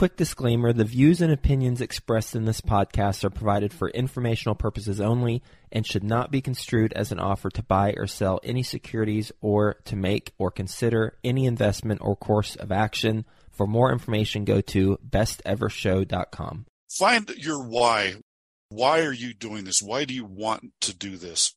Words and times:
Quick 0.00 0.16
disclaimer 0.16 0.72
the 0.72 0.86
views 0.86 1.20
and 1.20 1.30
opinions 1.30 1.82
expressed 1.82 2.34
in 2.34 2.46
this 2.46 2.62
podcast 2.62 3.22
are 3.22 3.28
provided 3.28 3.70
for 3.70 3.90
informational 3.90 4.54
purposes 4.54 4.98
only 4.98 5.42
and 5.70 5.86
should 5.86 6.02
not 6.02 6.30
be 6.30 6.40
construed 6.40 6.94
as 6.94 7.12
an 7.12 7.20
offer 7.20 7.50
to 7.50 7.62
buy 7.62 7.92
or 7.98 8.06
sell 8.06 8.40
any 8.42 8.62
securities 8.62 9.30
or 9.42 9.74
to 9.84 9.96
make 9.96 10.32
or 10.38 10.50
consider 10.50 11.18
any 11.22 11.44
investment 11.44 12.00
or 12.02 12.16
course 12.16 12.56
of 12.56 12.72
action. 12.72 13.26
For 13.50 13.66
more 13.66 13.92
information, 13.92 14.46
go 14.46 14.62
to 14.62 14.98
bestevershow.com. 15.06 16.64
Find 16.88 17.28
your 17.36 17.62
why. 17.62 18.14
Why 18.70 19.02
are 19.02 19.12
you 19.12 19.34
doing 19.34 19.64
this? 19.64 19.82
Why 19.82 20.06
do 20.06 20.14
you 20.14 20.24
want 20.24 20.72
to 20.80 20.94
do 20.94 21.18
this? 21.18 21.54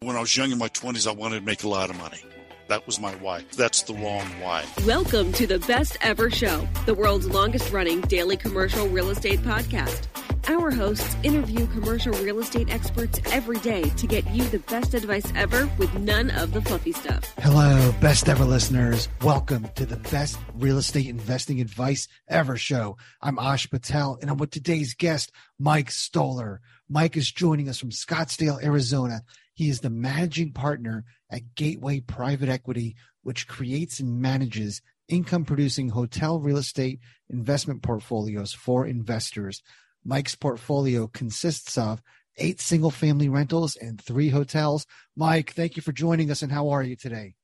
When 0.00 0.16
I 0.16 0.20
was 0.20 0.34
young 0.34 0.50
in 0.50 0.56
my 0.56 0.70
20s, 0.70 1.06
I 1.06 1.12
wanted 1.12 1.40
to 1.40 1.44
make 1.44 1.62
a 1.62 1.68
lot 1.68 1.90
of 1.90 1.98
money. 1.98 2.22
That 2.68 2.84
was 2.84 2.98
my 2.98 3.12
why. 3.16 3.44
That's 3.56 3.82
the 3.82 3.94
wrong 3.94 4.24
why. 4.40 4.64
Welcome 4.84 5.32
to 5.34 5.46
the 5.46 5.60
Best 5.60 5.96
Ever 6.00 6.30
Show, 6.30 6.66
the 6.84 6.94
world's 6.94 7.28
longest 7.28 7.72
running 7.72 8.00
daily 8.00 8.36
commercial 8.36 8.88
real 8.88 9.10
estate 9.10 9.40
podcast. 9.40 10.08
Our 10.48 10.72
hosts 10.72 11.16
interview 11.22 11.68
commercial 11.68 12.12
real 12.14 12.40
estate 12.40 12.68
experts 12.68 13.20
every 13.30 13.58
day 13.58 13.82
to 13.82 14.06
get 14.08 14.28
you 14.30 14.42
the 14.44 14.58
best 14.58 14.94
advice 14.94 15.32
ever 15.36 15.70
with 15.78 15.94
none 15.94 16.30
of 16.30 16.52
the 16.52 16.62
fluffy 16.62 16.90
stuff. 16.90 17.32
Hello, 17.38 17.92
best 18.00 18.28
ever 18.28 18.44
listeners. 18.44 19.08
Welcome 19.22 19.68
to 19.76 19.86
the 19.86 19.96
best 19.96 20.36
real 20.54 20.78
estate 20.78 21.06
investing 21.06 21.60
advice 21.60 22.08
ever 22.28 22.56
show. 22.56 22.96
I'm 23.20 23.38
Ash 23.38 23.70
Patel 23.70 24.18
and 24.20 24.28
I'm 24.28 24.38
with 24.38 24.50
today's 24.50 24.94
guest, 24.94 25.30
Mike 25.58 25.92
Stoller. 25.92 26.60
Mike 26.88 27.16
is 27.16 27.30
joining 27.30 27.68
us 27.68 27.78
from 27.78 27.90
Scottsdale, 27.90 28.62
Arizona. 28.62 29.22
He 29.56 29.70
is 29.70 29.80
the 29.80 29.90
managing 29.90 30.52
partner 30.52 31.04
at 31.30 31.54
Gateway 31.54 32.00
Private 32.00 32.50
Equity, 32.50 32.94
which 33.22 33.48
creates 33.48 33.98
and 34.00 34.20
manages 34.20 34.82
income 35.08 35.46
producing 35.46 35.88
hotel 35.88 36.38
real 36.38 36.58
estate 36.58 37.00
investment 37.30 37.82
portfolios 37.82 38.52
for 38.52 38.86
investors. 38.86 39.62
Mike's 40.04 40.34
portfolio 40.34 41.06
consists 41.06 41.78
of 41.78 42.02
eight 42.36 42.60
single 42.60 42.90
family 42.90 43.30
rentals 43.30 43.76
and 43.76 43.98
three 43.98 44.28
hotels. 44.28 44.84
Mike, 45.16 45.54
thank 45.54 45.74
you 45.74 45.82
for 45.82 45.92
joining 45.92 46.30
us 46.30 46.42
and 46.42 46.52
how 46.52 46.68
are 46.68 46.82
you 46.82 46.94
today? 46.94 47.34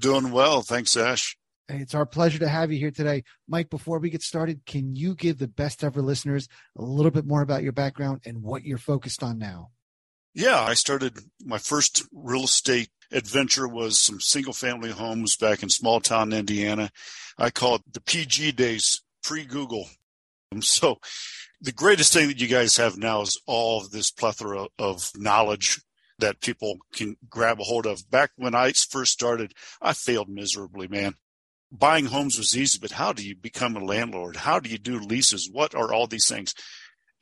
Doing 0.00 0.32
well. 0.32 0.62
Thanks, 0.62 0.96
Ash. 0.96 1.36
It's 1.68 1.94
our 1.94 2.06
pleasure 2.06 2.38
to 2.38 2.48
have 2.48 2.72
you 2.72 2.78
here 2.78 2.90
today. 2.90 3.22
Mike, 3.46 3.68
before 3.68 3.98
we 3.98 4.08
get 4.08 4.22
started, 4.22 4.64
can 4.64 4.96
you 4.96 5.14
give 5.14 5.38
the 5.38 5.46
best 5.46 5.84
ever 5.84 6.00
listeners 6.00 6.48
a 6.76 6.82
little 6.82 7.12
bit 7.12 7.26
more 7.26 7.42
about 7.42 7.62
your 7.62 7.72
background 7.72 8.22
and 8.24 8.42
what 8.42 8.64
you're 8.64 8.78
focused 8.78 9.22
on 9.22 9.38
now? 9.38 9.72
Yeah, 10.34 10.60
I 10.60 10.74
started 10.74 11.18
my 11.44 11.58
first 11.58 12.04
real 12.12 12.44
estate 12.44 12.90
adventure 13.10 13.66
was 13.66 13.98
some 13.98 14.20
single 14.20 14.52
family 14.52 14.90
homes 14.90 15.36
back 15.36 15.62
in 15.62 15.68
small 15.68 16.00
town 16.00 16.32
Indiana. 16.32 16.90
I 17.36 17.50
call 17.50 17.76
it 17.76 17.82
the 17.92 18.00
PG 18.00 18.52
days, 18.52 19.02
pre 19.22 19.44
Google. 19.44 19.88
Um, 20.52 20.62
so 20.62 20.98
the 21.60 21.72
greatest 21.72 22.12
thing 22.12 22.28
that 22.28 22.40
you 22.40 22.46
guys 22.46 22.76
have 22.76 22.96
now 22.96 23.22
is 23.22 23.40
all 23.46 23.80
of 23.80 23.90
this 23.90 24.10
plethora 24.12 24.66
of 24.78 25.10
knowledge 25.16 25.80
that 26.18 26.40
people 26.40 26.78
can 26.92 27.16
grab 27.28 27.60
a 27.60 27.64
hold 27.64 27.86
of. 27.86 28.08
Back 28.08 28.30
when 28.36 28.54
I 28.54 28.72
first 28.72 29.12
started, 29.12 29.52
I 29.82 29.94
failed 29.94 30.28
miserably, 30.28 30.86
man. 30.86 31.14
Buying 31.72 32.06
homes 32.06 32.38
was 32.38 32.56
easy, 32.56 32.78
but 32.80 32.92
how 32.92 33.12
do 33.12 33.26
you 33.26 33.34
become 33.34 33.76
a 33.76 33.84
landlord? 33.84 34.36
How 34.36 34.60
do 34.60 34.68
you 34.68 34.78
do 34.78 34.98
leases? 34.98 35.48
What 35.50 35.74
are 35.74 35.92
all 35.92 36.06
these 36.06 36.28
things? 36.28 36.54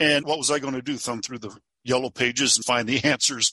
And 0.00 0.25
what 0.25 0.38
was 0.38 0.50
I 0.50 0.58
going 0.58 0.75
to 0.75 0.82
do? 0.82 0.96
Thumb 0.96 1.22
through 1.22 1.38
the 1.38 1.56
yellow 1.88 2.10
pages 2.10 2.56
and 2.56 2.65
find 2.65 2.88
the 2.88 3.03
answers. 3.04 3.53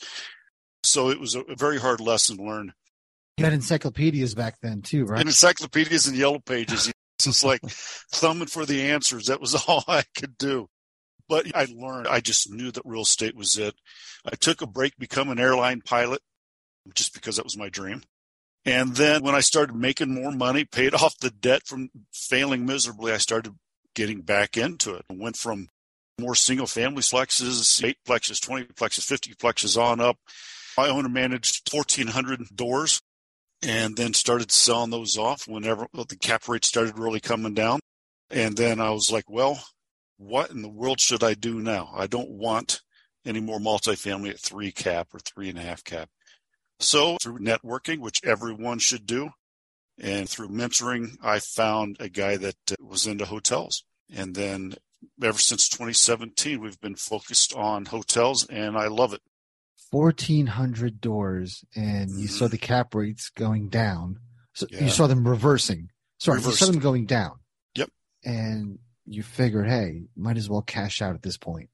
So 0.84 1.10
it 1.10 1.20
was 1.20 1.36
a 1.36 1.44
very 1.56 1.80
hard 1.80 2.00
lesson 2.00 2.38
to 2.38 2.44
learn. 2.44 2.74
You 3.38 3.46
had 3.46 3.54
encyclopedias 3.54 4.36
back 4.36 4.60
then 4.62 4.82
too, 4.82 5.06
right? 5.06 5.20
And 5.20 5.30
encyclopedias 5.30 6.08
and 6.08 6.18
yellow 6.18 6.40
pages. 6.40 6.92
It's 7.18 7.28
just 7.28 7.46
like 7.46 7.62
thumbing 8.12 8.50
for 8.50 8.66
the 8.66 8.92
answers. 8.92 9.28
That 9.28 9.40
was 9.40 9.56
all 9.70 9.86
I 9.88 10.04
could 10.18 10.38
do. 10.38 10.68
But 11.30 11.56
I 11.56 11.66
learned, 11.74 12.10
I 12.10 12.20
just 12.20 12.52
knew 12.52 12.72
that 12.72 12.84
real 12.84 13.04
estate 13.04 13.38
was 13.38 13.58
it. 13.58 13.74
I 14.26 14.36
took 14.36 14.62
a 14.62 14.68
break, 14.68 14.98
become 14.98 15.30
an 15.30 15.40
airline 15.40 15.80
pilot, 15.80 16.20
just 16.94 17.14
because 17.14 17.38
that 17.38 17.46
was 17.46 17.58
my 17.58 17.70
dream. 17.70 18.04
And 18.66 18.96
then 18.96 19.24
when 19.24 19.34
I 19.34 19.40
started 19.40 19.78
making 19.78 20.14
more 20.14 20.34
money, 20.34 20.66
paid 20.66 20.94
off 20.94 21.18
the 21.18 21.30
debt 21.30 21.62
from 21.66 21.90
failing 22.12 22.66
miserably, 22.66 23.14
I 23.14 23.18
started 23.18 23.54
getting 23.94 24.20
back 24.22 24.58
into 24.58 24.94
it. 24.96 25.06
I 25.10 25.14
went 25.16 25.38
from 25.38 25.70
more 26.20 26.36
single 26.36 26.68
family 26.68 27.02
flexes, 27.02 27.84
eight 27.84 27.98
plexes, 28.08 28.42
20 28.42 28.66
plexes, 28.68 29.04
50 29.04 29.34
plexes 29.36 29.82
on 29.82 30.00
up. 30.00 30.18
I 30.78 30.90
owned 30.90 31.06
and 31.06 31.14
managed 31.14 31.72
1,400 31.72 32.42
doors 32.54 33.02
and 33.62 33.96
then 33.96 34.14
started 34.14 34.52
selling 34.52 34.92
those 34.92 35.18
off 35.18 35.48
whenever 35.48 35.88
the 35.94 36.18
cap 36.18 36.48
rate 36.48 36.66
started 36.66 37.00
really 37.00 37.20
coming 37.20 37.54
down. 37.54 37.80
And 38.30 38.56
then 38.56 38.80
I 38.80 38.92
was 38.92 39.12
like, 39.12 39.30
well, 39.30 39.64
what 40.18 40.52
in 40.52 40.62
the 40.62 40.70
world 40.70 41.00
should 41.00 41.24
I 41.24 41.34
do 41.34 41.60
now? 41.60 41.92
I 41.96 42.08
don't 42.08 42.30
want 42.32 42.82
any 43.26 43.40
more 43.40 43.60
multifamily 43.60 44.30
at 44.30 44.40
three 44.40 44.72
cap 44.72 45.08
or 45.14 45.20
three 45.20 45.50
and 45.50 45.58
a 45.58 45.62
half 45.62 45.84
cap. 45.84 46.10
So 46.80 47.18
through 47.22 47.40
networking, 47.40 48.00
which 48.00 48.22
everyone 48.24 48.80
should 48.80 49.06
do, 49.06 49.30
and 49.98 50.30
through 50.30 50.50
mentoring, 50.50 51.16
I 51.24 51.40
found 51.40 51.98
a 52.00 52.10
guy 52.10 52.38
that 52.38 52.56
uh, 52.72 52.76
was 52.82 53.08
into 53.08 53.26
hotels. 53.26 53.84
And 54.14 54.36
then 54.36 54.76
ever 55.24 55.40
since 55.40 55.68
2017, 55.70 56.60
we've 56.62 56.80
been 56.80 56.96
focused 56.96 57.54
on 57.54 57.86
hotels, 57.86 58.46
and 58.48 58.78
I 58.78 58.88
love 58.88 59.14
it. 59.14 59.22
1,400 59.92 61.00
doors, 61.00 61.64
and 61.76 62.20
you 62.20 62.28
saw 62.28 62.48
Mhm. 62.48 62.52
the 62.52 62.58
cap 62.58 62.94
rates 62.96 63.30
going 63.30 63.70
down. 63.70 64.20
So 64.54 64.68
you 64.70 64.90
saw 64.90 65.08
them 65.08 65.28
reversing. 65.28 65.90
Sorry, 66.20 66.42
you 66.42 66.52
saw 66.52 66.66
them 66.68 66.80
going 66.80 67.06
down. 67.06 67.40
Yep. 67.76 67.90
And 68.24 68.80
you 69.06 69.22
figured, 69.24 69.68
hey, 69.68 70.04
might 70.16 70.38
as 70.38 70.50
well 70.50 70.62
cash 70.62 71.02
out 71.02 71.14
at 71.16 71.22
this 71.22 71.38
point. 71.38 71.70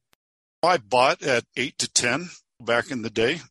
I 0.64 0.78
bought 0.78 1.24
at 1.24 1.46
eight 1.56 1.78
to 1.80 1.88
10 1.88 2.30
back 2.60 2.92
in 2.92 3.02
the 3.02 3.10
day. 3.10 3.42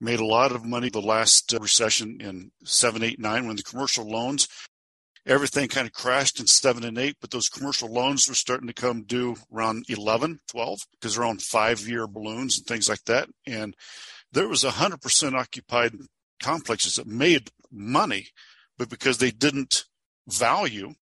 Made 0.00 0.20
a 0.20 0.26
lot 0.26 0.52
of 0.52 0.64
money 0.64 0.90
the 0.90 1.00
last 1.00 1.54
uh, 1.54 1.58
recession 1.60 2.20
in 2.20 2.52
seven, 2.64 3.02
eight, 3.02 3.18
nine 3.18 3.46
when 3.46 3.56
the 3.56 3.62
commercial 3.62 4.08
loans, 4.08 4.48
everything 5.26 5.68
kind 5.68 5.86
of 5.86 5.92
crashed 5.92 6.40
in 6.40 6.46
seven 6.46 6.84
and 6.84 6.98
eight, 6.98 7.16
but 7.20 7.30
those 7.30 7.48
commercial 7.48 7.88
loans 7.88 8.28
were 8.28 8.34
starting 8.34 8.66
to 8.66 8.74
come 8.74 9.02
due 9.02 9.36
around 9.52 9.84
11, 9.88 10.40
12 10.48 10.78
because 10.92 11.14
they're 11.14 11.24
on 11.24 11.38
five 11.38 11.80
year 11.88 12.06
balloons 12.06 12.58
and 12.58 12.66
things 12.66 12.88
like 12.88 13.04
that. 13.06 13.28
And 13.46 13.74
there 14.32 14.48
was 14.48 14.64
a 14.64 14.72
hundred 14.72 15.00
percent 15.00 15.34
occupied 15.34 15.94
complexes 16.42 16.96
that 16.96 17.06
made 17.06 17.50
money, 17.70 18.28
but 18.76 18.88
because 18.88 19.18
they 19.18 19.30
didn't 19.30 19.84
value, 20.26 20.94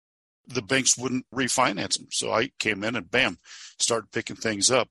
the 0.47 0.61
banks 0.61 0.97
wouldn't 0.97 1.25
refinance 1.33 1.97
them. 1.97 2.07
So 2.11 2.31
I 2.31 2.51
came 2.59 2.83
in 2.83 2.95
and 2.95 3.09
bam, 3.09 3.37
started 3.79 4.11
picking 4.11 4.35
things 4.35 4.69
up. 4.69 4.89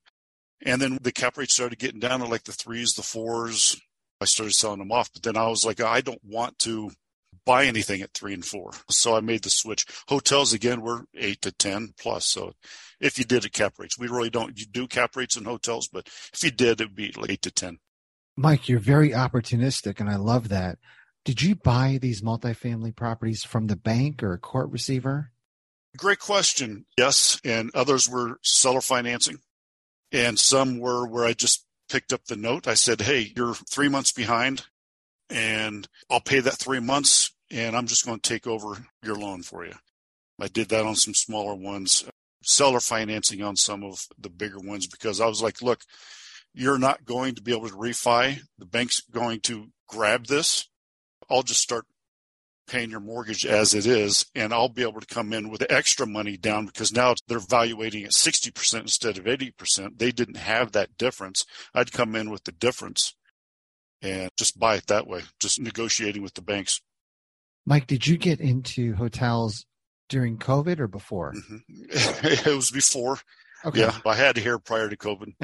And 0.63 0.81
then 0.81 0.99
the 1.01 1.13
cap 1.13 1.37
rate 1.37 1.51
started 1.51 1.79
getting 1.79 2.01
down 2.01 2.21
to 2.21 2.27
like 2.27 2.45
the 2.45 2.53
threes, 2.53 2.93
the 2.93 3.03
fours. 3.03 3.81
I 4.21 4.27
started 4.27 4.53
selling 4.53 4.79
them 4.79 4.93
off, 4.93 5.11
but 5.13 5.23
then 5.23 5.37
I 5.37 5.49
was 5.49 5.65
like, 5.65 5.81
I 5.81 6.03
don't 6.03 6.21
want 6.23 6.59
to 6.61 6.91
buy 7.45 7.67
anything 7.67 8.01
at 8.03 8.15
three 8.15 8.35
and 8.35 8.45
four. 8.45 8.73
So 8.89 9.17
I 9.17 9.21
made 9.21 9.43
the 9.43 9.51
switch. 9.51 9.87
Hotels 10.09 10.53
again 10.53 10.81
were 10.81 11.05
eight 11.17 11.43
to 11.43 11.53
10 11.53 11.95
plus. 11.99 12.27
So 12.27 12.53
if 13.01 13.19
you 13.19 13.25
did 13.25 13.45
a 13.45 13.51
cap 13.51 13.75
rates, 13.79 13.99
we 13.99 14.09
really 14.09 14.31
don't, 14.31 14.59
you 14.59 14.67
do 14.67 14.87
cap 14.87 15.17
rates 15.17 15.37
in 15.37 15.45
hotels, 15.45 15.89
but 15.89 16.07
if 16.33 16.43
you 16.43 16.51
did, 16.51 16.81
it'd 16.81 16.95
be 16.95 17.13
like 17.17 17.31
eight 17.31 17.43
to 17.43 17.51
10. 17.51 17.79
Mike, 18.37 18.69
you're 18.69 18.79
very 18.79 19.11
opportunistic, 19.11 20.01
and 20.01 20.09
I 20.09 20.17
love 20.17 20.49
that. 20.49 20.79
Did 21.25 21.43
you 21.43 21.55
buy 21.55 21.99
these 22.01 22.23
multifamily 22.23 22.97
properties 22.97 23.45
from 23.45 23.67
the 23.67 23.77
bank 23.77 24.23
or 24.23 24.33
a 24.33 24.39
court 24.39 24.71
receiver? 24.71 25.33
Great 25.97 26.21
question. 26.21 26.87
Yes. 26.97 27.39
And 27.45 27.71
others 27.75 28.09
were 28.09 28.39
seller 28.43 28.81
financing 28.81 29.39
and 30.13 30.39
some 30.39 30.79
were 30.79 31.07
where 31.07 31.25
I 31.25 31.33
just 31.33 31.67
picked 31.89 32.13
up 32.13 32.25
the 32.27 32.37
note. 32.37 32.67
I 32.67 32.75
said, 32.75 33.01
Hey, 33.01 33.33
you're 33.37 33.55
three 33.55 33.89
months 33.89 34.13
behind 34.13 34.67
and 35.31 35.89
I'll 36.11 36.21
pay 36.21 36.41
that 36.41 36.59
three 36.59 36.81
months 36.81 37.33
and 37.51 37.77
I'm 37.77 37.87
just 37.87 38.05
going 38.05 38.19
to 38.19 38.29
take 38.29 38.47
over 38.47 38.87
your 39.03 39.17
loan 39.17 39.43
for 39.43 39.65
you. 39.65 39.75
I 40.41 40.49
did 40.49 40.69
that 40.71 40.87
on 40.87 40.97
some 40.97 41.15
smaller 41.15 41.55
ones, 41.55 42.05
seller 42.43 42.81
financing 42.81 43.43
on 43.43 43.57
some 43.57 43.85
of 43.85 44.07
the 44.19 44.31
bigger 44.31 44.59
ones 44.59 44.87
because 44.87 45.21
I 45.21 45.27
was 45.27 45.43
like, 45.43 45.61
look, 45.61 45.83
you're 46.55 46.79
not 46.79 47.05
going 47.05 47.35
to 47.35 47.43
be 47.43 47.53
able 47.53 47.69
to 47.69 47.75
refi. 47.75 48.41
The 48.59 48.67
bank's 48.67 49.01
going 49.11 49.41
to 49.41 49.67
grab 49.89 50.27
this. 50.27 50.69
I'll 51.29 51.43
just 51.43 51.61
start 51.61 51.85
paying 52.67 52.91
your 52.91 53.01
mortgage 53.01 53.45
as 53.45 53.75
it 53.75 53.85
is, 53.85 54.27
and 54.35 54.53
I'll 54.53 54.69
be 54.69 54.83
able 54.83 55.01
to 55.01 55.15
come 55.15 55.33
in 55.33 55.51
with 55.51 55.67
extra 55.69 56.07
money 56.07 56.37
down 56.37 56.67
because 56.67 56.93
now 56.93 57.15
they're 57.27 57.41
valuating 57.41 58.05
at 58.05 58.13
60% 58.13 58.81
instead 58.81 59.19
of 59.19 59.25
80%. 59.25 59.99
They 59.99 60.13
didn't 60.13 60.37
have 60.37 60.73
that 60.73 60.97
difference. 60.97 61.45
I'd 61.75 61.93
come 61.93 62.15
in 62.15 62.31
with 62.31 62.45
the 62.45 62.53
difference 62.53 63.15
and 64.03 64.31
just 64.37 64.59
buy 64.59 64.77
it 64.77 64.87
that 64.87 65.07
way, 65.07 65.23
just 65.41 65.61
negotiating 65.61 66.23
with 66.23 66.35
the 66.35 66.43
banks. 66.43 66.81
Mike, 67.67 67.87
did 67.87 68.07
you 68.07 68.17
get 68.17 68.41
into 68.41 68.95
hotels 68.95 69.67
during 70.09 70.39
COVID 70.39 70.81
or 70.81 70.89
before? 70.89 71.33
hmm 71.35 71.57
it 71.69 72.47
was 72.47 72.71
before. 72.71 73.19
Okay. 73.65 73.81
Yeah, 73.81 73.99
I 74.07 74.15
had 74.15 74.37
to 74.37 74.41
hair 74.41 74.59
prior 74.59 74.89
to 74.89 74.97
COVID. 74.97 75.35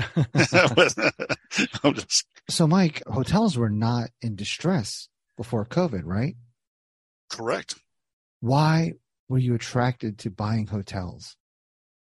Just, 1.94 2.26
So, 2.48 2.66
Mike, 2.66 3.02
hotels 3.06 3.58
were 3.58 3.68
not 3.68 4.08
in 4.22 4.36
distress 4.36 5.08
before 5.36 5.66
COVID, 5.66 6.02
right? 6.04 6.34
correct. 7.30 7.74
Why 8.40 8.92
were 9.28 9.38
you 9.38 9.54
attracted 9.54 10.18
to 10.20 10.30
buying 10.30 10.68
hotels? 10.68 11.36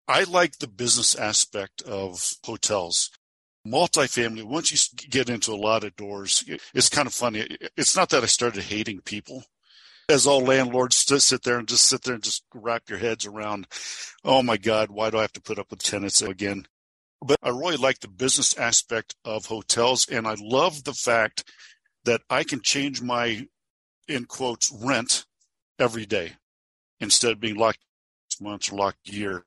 I 0.07 0.25
like 0.25 0.59
the 0.59 0.69
business 0.69 1.15
aspect 1.15 1.83
of 1.83 2.35
hotels. 2.45 3.11
Multifamily, 3.67 4.45
once 4.45 4.71
you 4.71 5.09
get 5.09 5.31
into 5.31 5.53
a 5.53 5.57
lot 5.57 5.85
of 5.85 5.97
doors, 5.97 6.45
it's 6.75 6.91
kind 6.91 7.07
of 7.07 7.15
funny. 7.15 7.47
It's 7.77 7.97
not 7.97 8.11
that 8.11 8.23
I 8.23 8.27
started 8.27 8.65
hating 8.65 9.01
people. 9.01 9.45
As 10.11 10.27
all 10.27 10.43
landlords 10.43 11.07
just 11.07 11.29
sit 11.29 11.45
there 11.45 11.59
and 11.59 11.67
just 11.67 11.89
sit 11.89 12.03
there 12.03 12.15
and 12.15 12.23
just 12.23 12.45
wrap 12.53 12.91
your 12.91 12.99
heads 12.99 13.25
around, 13.25 13.67
oh 14.23 14.43
my 14.43 14.59
God, 14.59 14.91
why 14.91 15.09
do 15.09 15.17
I 15.17 15.23
have 15.23 15.33
to 15.33 15.41
put 15.41 15.59
up 15.59 15.71
with 15.71 15.83
tenants 15.83 16.21
again? 16.21 16.67
But 17.23 17.39
I 17.43 17.49
really 17.49 17.79
like 17.79 18.01
the 18.01 18.09
business 18.09 18.59
aspect 18.59 19.15
of 19.25 19.47
hotels. 19.47 20.07
And 20.11 20.27
I 20.27 20.37
love 20.39 20.85
the 20.85 20.93
fact 20.93 21.45
that 22.05 22.21
I 22.29 22.45
can 22.45 22.61
change 22.61 23.01
my, 23.01 23.47
in 24.07 24.27
quotes, 24.27 24.71
rent 24.71 25.25
every 25.79 26.05
day 26.05 26.33
instead 27.01 27.33
of 27.33 27.41
being 27.41 27.57
locked 27.57 27.79
months 28.43 28.71
or 28.71 28.77
locked 28.77 29.09
year 29.09 29.47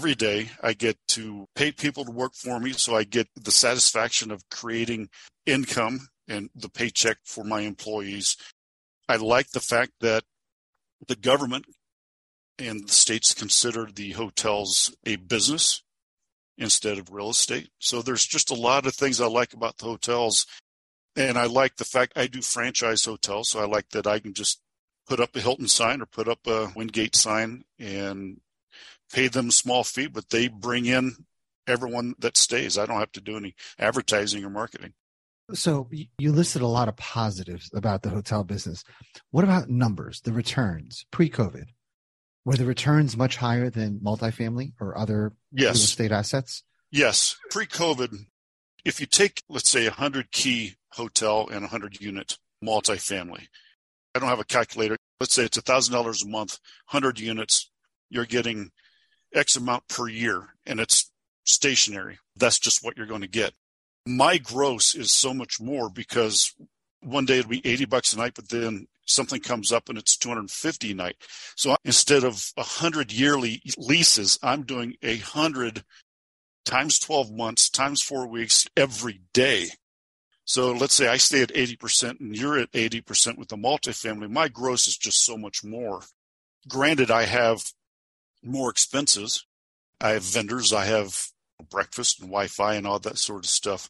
every 0.00 0.14
day 0.14 0.48
I 0.62 0.72
get 0.72 0.96
to 1.08 1.46
pay 1.54 1.70
people 1.72 2.06
to 2.06 2.10
work 2.10 2.32
for 2.34 2.58
me. 2.58 2.72
So 2.72 2.96
I 2.96 3.04
get 3.04 3.28
the 3.34 3.50
satisfaction 3.50 4.30
of 4.30 4.48
creating 4.48 5.10
income 5.44 6.08
and 6.26 6.48
the 6.54 6.70
paycheck 6.70 7.18
for 7.26 7.44
my 7.44 7.60
employees. 7.60 8.38
I 9.10 9.16
like 9.16 9.50
the 9.50 9.60
fact 9.60 9.92
that 10.00 10.24
the 11.06 11.16
government 11.16 11.66
and 12.58 12.88
the 12.88 12.92
states 12.92 13.34
consider 13.34 13.90
the 13.94 14.12
hotels 14.12 14.96
a 15.04 15.16
business 15.16 15.82
instead 16.56 16.96
of 16.96 17.12
real 17.12 17.28
estate. 17.28 17.68
So 17.78 18.00
there's 18.00 18.24
just 18.24 18.50
a 18.50 18.54
lot 18.54 18.86
of 18.86 18.94
things 18.94 19.20
I 19.20 19.26
like 19.26 19.52
about 19.52 19.76
the 19.76 19.84
hotels. 19.84 20.46
And 21.14 21.36
I 21.36 21.44
like 21.44 21.76
the 21.76 21.84
fact 21.84 22.14
I 22.16 22.26
do 22.26 22.40
franchise 22.40 23.04
hotels. 23.04 23.50
So 23.50 23.60
I 23.60 23.66
like 23.66 23.90
that 23.90 24.06
I 24.06 24.18
can 24.18 24.32
just 24.32 24.62
put 25.06 25.20
up 25.20 25.36
a 25.36 25.40
Hilton 25.40 25.68
sign 25.68 26.00
or 26.00 26.06
put 26.06 26.26
up 26.26 26.46
a 26.46 26.72
Wingate 26.74 27.16
sign 27.16 27.64
and 27.78 28.40
pay 29.12 29.28
them 29.28 29.50
small 29.50 29.84
fee, 29.84 30.06
but 30.06 30.30
they 30.30 30.48
bring 30.48 30.86
in 30.86 31.12
everyone 31.66 32.14
that 32.18 32.36
stays. 32.36 32.78
I 32.78 32.86
don't 32.86 32.98
have 32.98 33.12
to 33.12 33.20
do 33.20 33.36
any 33.36 33.54
advertising 33.78 34.44
or 34.44 34.50
marketing. 34.50 34.94
So 35.52 35.88
you 36.18 36.32
listed 36.32 36.62
a 36.62 36.66
lot 36.66 36.88
of 36.88 36.96
positives 36.96 37.70
about 37.74 38.02
the 38.02 38.10
hotel 38.10 38.44
business. 38.44 38.84
What 39.30 39.44
about 39.44 39.68
numbers, 39.68 40.20
the 40.20 40.32
returns 40.32 41.06
pre-COVID? 41.10 41.66
Were 42.44 42.56
the 42.56 42.64
returns 42.64 43.16
much 43.16 43.36
higher 43.36 43.68
than 43.68 44.00
multifamily 44.00 44.72
or 44.80 44.96
other 44.96 45.32
real 45.52 45.70
estate 45.70 46.12
assets? 46.12 46.62
Yes. 46.90 47.36
Pre 47.50 47.66
COVID, 47.66 48.26
if 48.84 49.00
you 49.00 49.06
take, 49.06 49.42
let's 49.48 49.68
say, 49.68 49.86
a 49.86 49.90
100 49.90 50.32
key 50.32 50.76
hotel 50.92 51.48
and 51.48 51.58
a 51.58 51.68
100 51.68 52.00
unit 52.00 52.38
multifamily, 52.64 53.48
I 54.14 54.18
don't 54.18 54.28
have 54.28 54.40
a 54.40 54.44
calculator. 54.44 54.96
Let's 55.20 55.34
say 55.34 55.44
it's 55.44 55.58
$1,000 55.58 56.24
a 56.24 56.28
month, 56.28 56.58
100 56.90 57.20
units, 57.20 57.70
you're 58.08 58.24
getting 58.24 58.70
X 59.34 59.56
amount 59.56 59.88
per 59.88 60.08
year 60.08 60.48
and 60.66 60.80
it's 60.80 61.10
stationary. 61.44 62.18
That's 62.36 62.58
just 62.58 62.84
what 62.84 62.96
you're 62.96 63.06
going 63.06 63.20
to 63.20 63.28
get. 63.28 63.52
My 64.06 64.38
gross 64.38 64.94
is 64.94 65.12
so 65.12 65.34
much 65.34 65.60
more 65.60 65.90
because 65.90 66.54
one 67.02 67.26
day 67.26 67.38
it'll 67.38 67.50
be 67.50 67.66
80 67.66 67.84
bucks 67.86 68.12
a 68.12 68.18
night, 68.18 68.32
but 68.34 68.48
then 68.48 68.86
something 69.06 69.40
comes 69.40 69.72
up 69.72 69.88
and 69.88 69.98
it's 69.98 70.16
250 70.16 70.92
a 70.92 70.94
night. 70.94 71.16
So 71.56 71.76
instead 71.84 72.24
of 72.24 72.52
100 72.54 73.12
yearly 73.12 73.62
leases, 73.76 74.38
I'm 74.42 74.62
doing 74.62 74.94
a 75.02 75.16
100 75.16 75.84
times 76.64 76.98
12 76.98 77.32
months 77.32 77.68
times 77.68 78.02
four 78.02 78.26
weeks 78.26 78.66
every 78.76 79.20
day. 79.32 79.70
So 80.44 80.72
let's 80.72 80.94
say 80.94 81.08
I 81.08 81.16
stay 81.16 81.42
at 81.42 81.54
80% 81.54 82.20
and 82.20 82.36
you're 82.36 82.58
at 82.58 82.72
80% 82.72 83.38
with 83.38 83.48
the 83.48 83.56
multifamily. 83.56 84.30
My 84.30 84.48
gross 84.48 84.88
is 84.88 84.96
just 84.96 85.24
so 85.24 85.36
much 85.36 85.62
more. 85.62 86.02
Granted, 86.68 87.10
I 87.10 87.24
have 87.24 87.62
more 88.42 88.70
expenses. 88.70 89.44
I 90.00 90.10
have 90.10 90.22
vendors. 90.22 90.72
I 90.72 90.86
have 90.86 91.26
breakfast 91.70 92.20
and 92.20 92.30
Wi-Fi 92.30 92.74
and 92.74 92.86
all 92.86 92.98
that 93.00 93.18
sort 93.18 93.44
of 93.44 93.50
stuff. 93.50 93.88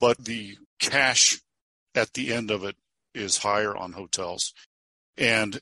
But 0.00 0.24
the 0.24 0.56
cash 0.78 1.40
at 1.94 2.12
the 2.14 2.32
end 2.32 2.50
of 2.50 2.64
it 2.64 2.76
is 3.14 3.38
higher 3.38 3.76
on 3.76 3.92
hotels. 3.92 4.52
And 5.16 5.60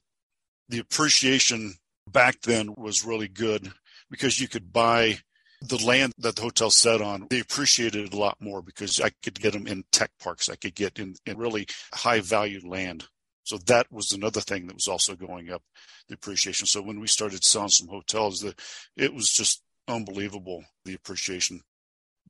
the 0.69 0.79
appreciation 0.81 1.75
back 2.11 2.43
then 2.43 2.75
was 2.77 3.05
really 3.05 3.29
good 3.29 3.73
because 4.11 4.41
you 4.41 4.49
could 4.49 4.73
buy 4.73 5.19
the 5.61 5.85
land 5.85 6.13
that 6.19 6.37
the 6.37 6.43
hotel 6.43 6.71
set 6.71 7.01
on. 7.01 7.27
They 7.31 7.41
appreciated 7.41 8.07
it 8.07 8.15
a 8.15 8.19
lot 8.19 8.37
more 8.41 8.61
because 8.61 9.01
I 9.01 9.11
could 9.23 9.41
get 9.41 9.53
them 9.53 9.67
in 9.67 9.85
tech 9.93 10.11
parks. 10.21 10.49
I 10.49 10.57
could 10.57 10.75
get 10.75 10.99
in, 10.99 11.15
in 11.25 11.39
really 11.39 11.67
high 11.93 12.21
value 12.21 12.61
land. 12.65 13.07
So 13.45 13.59
that 13.67 13.87
was 13.93 14.13
another 14.13 14.41
thing 14.41 14.67
that 14.67 14.75
was 14.75 14.89
also 14.89 15.15
going 15.15 15.51
up 15.51 15.63
the 16.09 16.15
appreciation. 16.15 16.67
So 16.67 16.83
when 16.83 17.01
we 17.01 17.07
started 17.07 17.45
selling 17.45 17.69
some 17.69 17.89
hotels, 17.89 18.41
the, 18.41 18.55
it 18.97 19.15
was 19.15 19.31
just 19.31 19.63
unbelievable, 19.87 20.65
the 20.85 20.95
appreciation. 20.95 21.61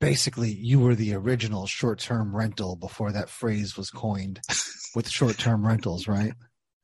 Basically, 0.01 0.51
you 0.51 0.81
were 0.81 0.97
the 0.97 1.15
original 1.15 1.67
short-term 1.67 2.35
rental 2.35 2.75
before 2.77 3.13
that 3.13 3.31
phrase 3.31 3.77
was 3.77 3.91
coined 3.91 4.41
with 4.95 5.09
short-term 5.09 5.65
rentals, 5.67 6.09
right? 6.09 6.35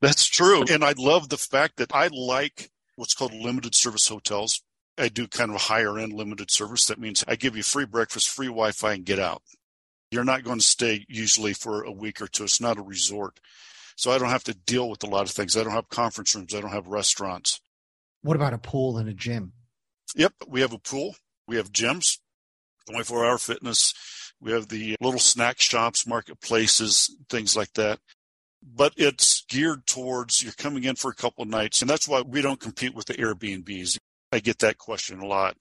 That's 0.01 0.25
true. 0.25 0.63
And 0.69 0.83
I 0.83 0.93
love 0.97 1.29
the 1.29 1.37
fact 1.37 1.77
that 1.77 1.93
I 1.93 2.07
like 2.07 2.71
what's 2.95 3.13
called 3.13 3.33
limited 3.33 3.75
service 3.75 4.07
hotels. 4.07 4.61
I 4.97 5.09
do 5.09 5.27
kind 5.27 5.49
of 5.49 5.55
a 5.55 5.59
higher 5.59 5.99
end 5.99 6.13
limited 6.13 6.51
service. 6.51 6.85
That 6.85 6.99
means 6.99 7.23
I 7.27 7.35
give 7.35 7.55
you 7.55 7.63
free 7.63 7.85
breakfast, 7.85 8.29
free 8.29 8.47
Wi 8.47 8.71
Fi, 8.71 8.93
and 8.93 9.05
get 9.05 9.19
out. 9.19 9.41
You're 10.09 10.23
not 10.23 10.43
going 10.43 10.59
to 10.59 10.65
stay 10.65 11.05
usually 11.07 11.53
for 11.53 11.83
a 11.83 11.91
week 11.91 12.21
or 12.21 12.27
two. 12.27 12.43
It's 12.43 12.61
not 12.61 12.77
a 12.77 12.81
resort. 12.81 13.39
So 13.95 14.11
I 14.11 14.17
don't 14.17 14.29
have 14.29 14.43
to 14.45 14.53
deal 14.53 14.89
with 14.89 15.03
a 15.03 15.07
lot 15.07 15.23
of 15.23 15.31
things. 15.31 15.55
I 15.55 15.63
don't 15.63 15.73
have 15.73 15.89
conference 15.89 16.35
rooms. 16.35 16.55
I 16.55 16.61
don't 16.61 16.71
have 16.71 16.87
restaurants. 16.87 17.59
What 18.21 18.35
about 18.35 18.53
a 18.53 18.57
pool 18.57 18.97
and 18.97 19.09
a 19.09 19.13
gym? 19.13 19.53
Yep. 20.15 20.33
We 20.47 20.61
have 20.61 20.73
a 20.73 20.79
pool. 20.79 21.15
We 21.47 21.57
have 21.57 21.71
gyms, 21.71 22.19
24 22.89 23.25
hour 23.25 23.37
fitness. 23.37 23.93
We 24.39 24.51
have 24.51 24.69
the 24.69 24.95
little 24.99 25.19
snack 25.19 25.59
shops, 25.59 26.07
marketplaces, 26.07 27.15
things 27.29 27.55
like 27.55 27.73
that. 27.73 27.99
But 28.63 28.93
it's 28.95 29.43
geared 29.49 29.87
towards 29.87 30.43
you're 30.43 30.53
coming 30.53 30.83
in 30.83 30.95
for 30.95 31.09
a 31.09 31.15
couple 31.15 31.43
of 31.43 31.49
nights. 31.49 31.81
And 31.81 31.89
that's 31.89 32.07
why 32.07 32.21
we 32.21 32.41
don't 32.41 32.59
compete 32.59 32.93
with 32.93 33.07
the 33.07 33.15
Airbnbs. 33.15 33.97
I 34.31 34.39
get 34.39 34.59
that 34.59 34.77
question 34.77 35.19
a 35.19 35.25
lot. 35.25 35.57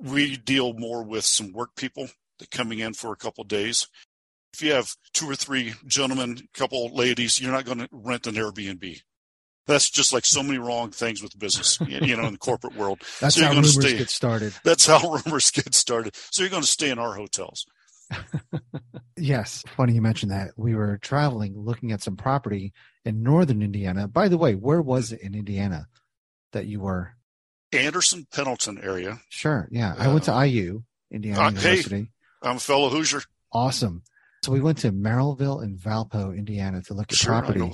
We 0.00 0.36
deal 0.36 0.72
more 0.72 1.02
with 1.02 1.24
some 1.24 1.52
work 1.52 1.74
people 1.76 2.08
that 2.38 2.50
coming 2.50 2.78
in 2.78 2.94
for 2.94 3.12
a 3.12 3.16
couple 3.16 3.42
of 3.42 3.48
days. 3.48 3.88
If 4.52 4.62
you 4.62 4.72
have 4.72 4.88
two 5.12 5.28
or 5.30 5.34
three 5.36 5.74
gentlemen, 5.86 6.38
a 6.54 6.58
couple 6.58 6.94
ladies, 6.94 7.40
you're 7.40 7.52
not 7.52 7.64
going 7.64 7.78
to 7.78 7.88
rent 7.92 8.26
an 8.26 8.34
Airbnb. 8.34 9.00
That's 9.66 9.90
just 9.90 10.12
like 10.14 10.24
so 10.24 10.42
many 10.42 10.58
wrong 10.58 10.90
things 10.90 11.22
with 11.22 11.38
business, 11.38 11.78
you 11.86 12.16
know, 12.16 12.24
in 12.26 12.32
the 12.32 12.38
corporate 12.38 12.74
world. 12.74 13.02
That's 13.20 13.34
So 13.36 13.44
how 13.44 13.50
rumors 13.50 13.74
stay- 13.74 13.98
get 13.98 14.08
started. 14.10 14.54
That's 14.64 14.86
how 14.86 15.12
rumors 15.26 15.50
get 15.50 15.74
started. 15.74 16.16
So 16.30 16.42
you're 16.42 16.50
going 16.50 16.62
to 16.62 16.68
stay 16.68 16.88
in 16.90 16.98
our 16.98 17.14
hotels. 17.14 17.66
Yes, 19.20 19.64
funny 19.76 19.94
you 19.94 20.00
mentioned 20.00 20.30
that. 20.30 20.52
We 20.56 20.76
were 20.76 20.96
traveling, 20.98 21.58
looking 21.58 21.90
at 21.90 22.00
some 22.00 22.16
property 22.16 22.72
in 23.04 23.24
northern 23.24 23.62
Indiana. 23.62 24.06
By 24.06 24.28
the 24.28 24.38
way, 24.38 24.54
where 24.54 24.80
was 24.80 25.10
it 25.10 25.20
in 25.22 25.34
Indiana 25.34 25.88
that 26.52 26.66
you 26.66 26.78
were? 26.78 27.14
Anderson 27.72 28.28
Pendleton 28.32 28.78
area. 28.80 29.18
Sure, 29.28 29.68
yeah. 29.72 29.92
I 29.98 30.06
went 30.06 30.22
to 30.26 30.46
IU, 30.46 30.82
Indiana 31.10 31.40
Uh, 31.40 31.50
hey. 31.50 31.70
University. 31.70 32.12
I'm 32.42 32.56
a 32.58 32.60
fellow 32.60 32.90
Hoosier. 32.90 33.22
Awesome. 33.52 34.04
So 34.44 34.52
we 34.52 34.60
went 34.60 34.78
to 34.78 34.92
Merrillville 34.92 35.62
and 35.62 35.78
Valpo, 35.78 36.36
Indiana, 36.36 36.82
to 36.82 36.94
look 36.94 37.10
at 37.12 37.18
Sure, 37.18 37.32
property. 37.40 37.72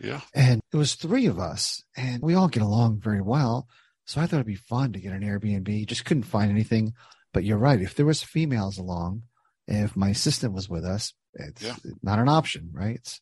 Yeah. 0.00 0.20
And 0.34 0.60
it 0.72 0.76
was 0.76 0.94
three 0.94 1.26
of 1.26 1.38
us, 1.38 1.82
and 1.96 2.22
we 2.22 2.34
all 2.34 2.48
get 2.48 2.62
along 2.62 3.00
very 3.00 3.20
well. 3.20 3.68
So 4.06 4.20
I 4.20 4.26
thought 4.26 4.36
it'd 4.36 4.46
be 4.46 4.54
fun 4.56 4.92
to 4.94 5.00
get 5.00 5.12
an 5.12 5.22
Airbnb. 5.22 5.86
Just 5.86 6.04
couldn't 6.04 6.24
find 6.24 6.50
anything. 6.50 6.94
But 7.32 7.44
you're 7.44 7.58
right. 7.58 7.80
If 7.80 7.94
there 7.94 8.06
was 8.06 8.24
females 8.24 8.76
along, 8.76 9.22
if 9.68 9.94
my 9.96 10.08
assistant 10.08 10.52
was 10.52 10.68
with 10.68 10.84
us, 10.84 11.12
it's 11.34 11.62
Yeah. 11.62 11.76
not 12.02 12.18
an 12.18 12.28
option, 12.28 12.70
right? 12.72 12.96
It's, 12.96 13.20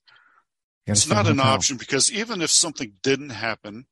It's 0.86 1.06
not 1.08 1.26
an 1.26 1.36
hotel. 1.38 1.52
option 1.52 1.76
because 1.76 2.10
even 2.10 2.40
if 2.40 2.50
something 2.50 2.94
didn't 3.02 3.30
happen, 3.30 3.86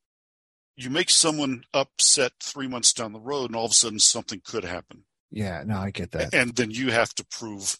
you 0.75 0.89
make 0.89 1.11
someone 1.11 1.65
upset 1.73 2.31
three 2.41 2.67
months 2.67 2.93
down 2.93 3.13
the 3.13 3.19
road, 3.19 3.51
and 3.51 3.55
all 3.55 3.65
of 3.65 3.71
a 3.71 3.75
sudden 3.75 3.99
something 3.99 4.41
could 4.43 4.63
happen. 4.63 5.03
Yeah, 5.29 5.61
no, 5.65 5.77
I 5.77 5.91
get 5.91 6.11
that. 6.11 6.33
And 6.33 6.55
then 6.55 6.71
you 6.71 6.91
have 6.91 7.13
to 7.15 7.25
prove 7.25 7.77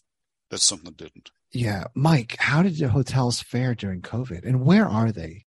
that 0.50 0.60
something 0.60 0.92
didn't. 0.92 1.30
Yeah, 1.52 1.84
Mike, 1.94 2.36
how 2.38 2.62
did 2.62 2.76
the 2.78 2.88
hotels 2.88 3.40
fare 3.40 3.74
during 3.74 4.02
COVID, 4.02 4.44
and 4.44 4.64
where 4.64 4.86
are 4.86 5.12
they? 5.12 5.46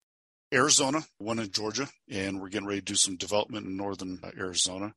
Arizona, 0.53 1.01
one 1.17 1.39
in 1.39 1.51
Georgia, 1.51 1.87
and 2.09 2.41
we're 2.41 2.49
getting 2.49 2.67
ready 2.67 2.81
to 2.81 2.85
do 2.85 2.95
some 2.95 3.15
development 3.15 3.67
in 3.67 3.77
northern 3.77 4.19
uh, 4.23 4.31
Arizona. 4.37 4.93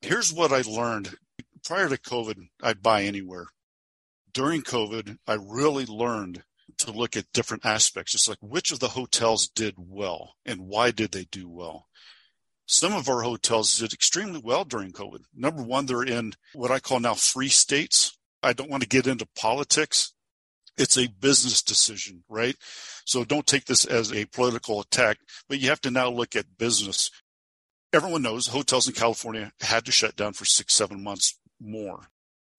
Here's 0.00 0.32
what 0.32 0.52
I 0.52 0.62
learned 0.62 1.16
prior 1.64 1.88
to 1.88 1.96
COVID, 1.96 2.48
I'd 2.62 2.82
buy 2.82 3.02
anywhere. 3.02 3.46
During 4.32 4.62
COVID, 4.62 5.18
I 5.26 5.34
really 5.34 5.86
learned 5.86 6.44
to 6.78 6.92
look 6.92 7.16
at 7.16 7.32
different 7.32 7.66
aspects. 7.66 8.14
It's 8.14 8.28
like 8.28 8.38
which 8.40 8.72
of 8.72 8.80
the 8.80 8.88
hotels 8.88 9.48
did 9.48 9.74
well 9.76 10.34
and 10.44 10.62
why 10.62 10.90
did 10.90 11.12
they 11.12 11.24
do 11.24 11.48
well? 11.48 11.86
Some 12.66 12.94
of 12.94 13.08
our 13.08 13.22
hotels 13.22 13.76
did 13.76 13.92
extremely 13.92 14.40
well 14.42 14.64
during 14.64 14.92
COVID. 14.92 15.24
Number 15.34 15.62
one, 15.62 15.86
they're 15.86 16.02
in 16.02 16.32
what 16.54 16.70
I 16.70 16.78
call 16.78 17.00
now 17.00 17.14
free 17.14 17.48
states. 17.48 18.16
I 18.42 18.52
don't 18.52 18.70
want 18.70 18.82
to 18.82 18.88
get 18.88 19.06
into 19.06 19.26
politics. 19.36 20.12
It's 20.76 20.98
a 20.98 21.08
business 21.08 21.62
decision, 21.62 22.24
right? 22.28 22.56
So 23.04 23.24
don't 23.24 23.46
take 23.46 23.66
this 23.66 23.84
as 23.84 24.12
a 24.12 24.24
political 24.26 24.80
attack, 24.80 25.18
but 25.48 25.58
you 25.58 25.68
have 25.68 25.80
to 25.82 25.90
now 25.90 26.08
look 26.08 26.34
at 26.34 26.58
business. 26.58 27.10
Everyone 27.92 28.22
knows 28.22 28.46
hotels 28.46 28.88
in 28.88 28.94
California 28.94 29.52
had 29.60 29.84
to 29.84 29.92
shut 29.92 30.16
down 30.16 30.32
for 30.32 30.46
six, 30.46 30.74
seven 30.74 31.02
months 31.02 31.38
more. 31.60 32.08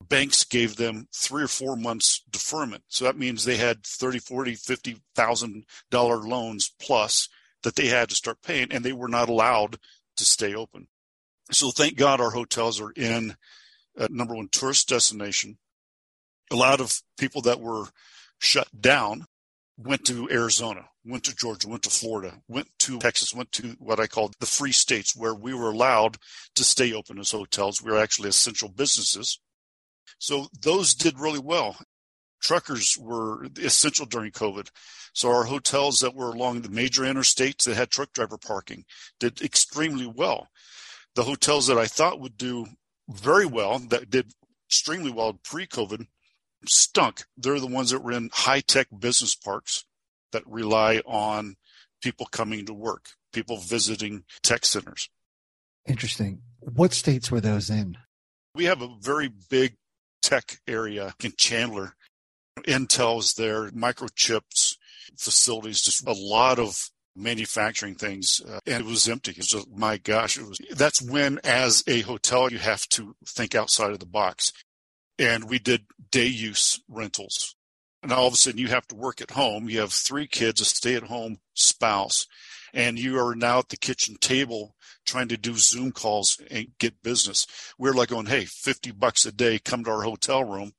Banks 0.08 0.44
gave 0.44 0.76
them 0.76 1.08
three 1.14 1.44
or 1.44 1.48
four 1.48 1.76
months 1.76 2.22
deferment. 2.30 2.84
So 2.88 3.06
that 3.06 3.18
means 3.18 3.44
they 3.44 3.58
had 3.58 3.84
30, 3.84 4.20
40, 4.20 4.56
50,000 4.56 5.66
dollar 5.90 6.18
loans 6.18 6.72
plus 6.80 7.30
that 7.64 7.76
they 7.76 7.88
had 7.88 8.10
to 8.10 8.16
start 8.16 8.44
paying 8.44 8.72
and 8.72 8.84
they 8.84 8.94
were 8.94 9.08
not 9.08 9.30
allowed 9.30 9.78
to 10.18 10.26
stay 10.26 10.54
open. 10.54 10.88
So 11.52 11.72
thank 11.72 11.98
God 11.98 12.22
our 12.22 12.32
hotels 12.32 12.80
are 12.80 12.92
in 12.92 13.36
a 13.98 14.08
number 14.10 14.36
one 14.36 14.50
tourist 14.52 14.90
destination. 14.90 15.58
A 16.54 16.56
lot 16.56 16.80
of 16.80 17.02
people 17.18 17.42
that 17.42 17.60
were 17.60 17.88
shut 18.38 18.68
down 18.80 19.26
went 19.78 20.06
to 20.06 20.30
Arizona, 20.30 20.86
went 21.04 21.24
to 21.24 21.36
Georgia, 21.36 21.68
went 21.68 21.84
to 21.84 21.90
Florida, 21.90 22.42
went 22.48 22.68
to 22.80 23.00
Texas, 23.00 23.34
went 23.34 23.52
to 23.54 23.76
what 23.80 24.00
I 24.00 24.06
call 24.06 24.32
the 24.40 24.46
free 24.46 24.72
states 24.72 25.16
where 25.16 25.34
we 25.34 25.54
were 25.54 25.72
allowed 25.72 26.18
to 26.56 26.64
stay 26.64 26.94
open 26.94 27.18
as 27.18 27.32
hotels. 27.32 27.82
We 27.82 27.92
were 27.92 27.98
actually 27.98 28.30
essential 28.30 28.70
businesses. 28.70 29.40
So 30.20 30.48
those 30.62 30.94
did 30.94 31.20
really 31.20 31.40
well. 31.40 31.78
Truckers 32.42 32.98
were 33.00 33.48
essential 33.58 34.06
during 34.06 34.32
COVID. 34.32 34.70
So 35.14 35.30
our 35.30 35.46
hotels 35.46 36.00
that 36.00 36.16
were 36.16 36.30
along 36.30 36.62
the 36.62 36.70
major 36.70 37.04
interstates 37.04 37.64
that 37.64 37.76
had 37.76 37.90
truck 37.90 38.14
driver 38.14 38.38
parking 38.38 38.86
did 39.20 39.42
extremely 39.42 40.06
well. 40.06 40.50
The 41.16 41.24
hotels 41.24 41.68
that 41.68 41.78
I 41.78 41.86
thought 41.86 42.20
would 42.20 42.38
do 42.38 42.68
very 43.10 43.46
well, 43.46 43.80
that 43.90 44.10
did 44.10 44.34
extremely 44.68 45.12
well 45.12 45.40
pre 45.44 45.68
COVID, 45.68 46.08
stunk. 46.68 47.26
They're 47.38 47.60
the 47.60 47.68
ones 47.68 47.92
that 47.92 48.04
were 48.04 48.12
in 48.12 48.30
high 48.34 48.62
tech 48.62 48.88
business 48.98 49.36
parks 49.36 49.86
that 50.32 50.46
rely 50.48 51.02
on 51.06 51.56
people 52.02 52.26
coming 52.26 52.66
to 52.66 52.74
work, 52.74 53.10
people 53.32 53.58
visiting 53.58 54.24
tech 54.42 54.66
centers. 54.66 55.10
Interesting. 55.88 56.42
What 56.60 56.94
states 56.94 57.30
were 57.30 57.42
those 57.42 57.70
in? 57.70 57.98
We 58.56 58.66
have 58.66 58.82
a 58.82 58.96
very 59.02 59.30
big 59.50 59.76
tech 60.22 60.60
area 60.68 61.16
in 61.24 61.34
Chandler. 61.38 61.96
Intel's 62.68 63.34
there, 63.34 63.70
microchips 63.72 64.78
facilities, 65.18 65.82
just 65.82 66.08
a 66.08 66.14
lot 66.14 66.60
of 66.60 66.90
manufacturing 67.16 67.96
things, 67.96 68.42
uh, 68.48 68.60
and 68.66 68.82
it 68.82 68.86
was 68.86 69.08
empty. 69.08 69.32
It 69.32 69.38
was 69.38 69.48
just, 69.48 69.70
my 69.70 69.98
gosh, 69.98 70.38
it 70.38 70.48
was. 70.48 70.60
That's 70.72 71.02
when, 71.02 71.40
as 71.44 71.84
a 71.88 72.02
hotel, 72.02 72.52
you 72.52 72.58
have 72.60 72.88
to 72.90 73.16
think 73.28 73.54
outside 73.56 73.92
of 73.92 74.00
the 74.00 74.06
box. 74.06 74.52
And 75.20 75.50
we 75.50 75.60
did 75.60 75.86
day 76.12 76.26
use 76.26 76.82
rentals. 76.88 77.56
And 78.02 78.12
all 78.12 78.28
of 78.28 78.34
a 78.34 78.38
sudden, 78.38 78.60
you 78.60 78.68
have 78.68 78.88
to 78.88 78.96
work 78.96 79.22
at 79.22 79.32
home. 79.32 79.70
You 79.70 79.80
have 79.80 79.94
three 79.94 80.28
kids, 80.28 80.60
a 80.60 80.66
stay-at-home 80.66 81.38
spouse, 81.54 82.28
and 82.74 83.00
you 83.00 83.18
are 83.20 83.36
now 83.36 83.60
at 83.60 83.70
the 83.70 83.78
kitchen 83.78 84.16
table 84.20 84.76
trying 85.06 85.28
to 85.30 85.38
do 85.38 85.56
Zoom 85.56 85.92
calls 85.92 86.38
and 86.50 86.68
get 86.80 87.02
business. 87.04 87.46
We're 87.78 87.94
like 87.94 88.10
going, 88.10 88.26
hey, 88.26 88.46
50 88.46 88.92
bucks 88.92 89.26
a 89.26 89.32
day, 89.32 89.60
come 89.60 89.84
to 89.84 89.92
our 89.92 90.02
hotel 90.02 90.44
room 90.44 90.74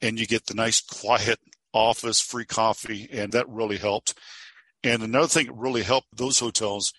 and 0.00 0.18
you 0.18 0.26
get 0.26 0.46
the 0.46 0.54
nice 0.54 0.80
quiet 0.80 1.38
office, 1.72 2.20
free 2.20 2.44
coffee. 2.44 3.08
And 3.10 3.32
that 3.32 3.48
really 3.48 3.78
helped. 3.78 4.14
And 4.82 5.02
another 5.02 5.28
thing 5.28 5.46
that 5.46 5.54
really 5.54 5.82
helped 5.82 6.08
those 6.14 6.38
hotels 6.38 6.92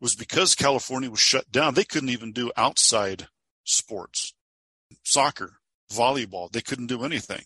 was 0.00 0.14
because 0.14 0.54
California 0.54 1.10
was 1.10 1.20
shut 1.20 1.50
down, 1.50 1.74
they 1.74 1.84
couldn't 1.84 2.10
even 2.10 2.32
do 2.32 2.52
outside 2.56 3.28
sports, 3.64 4.34
soccer, 5.02 5.58
volleyball. 5.92 6.50
They 6.50 6.60
couldn't 6.60 6.86
do 6.86 7.04
anything. 7.04 7.42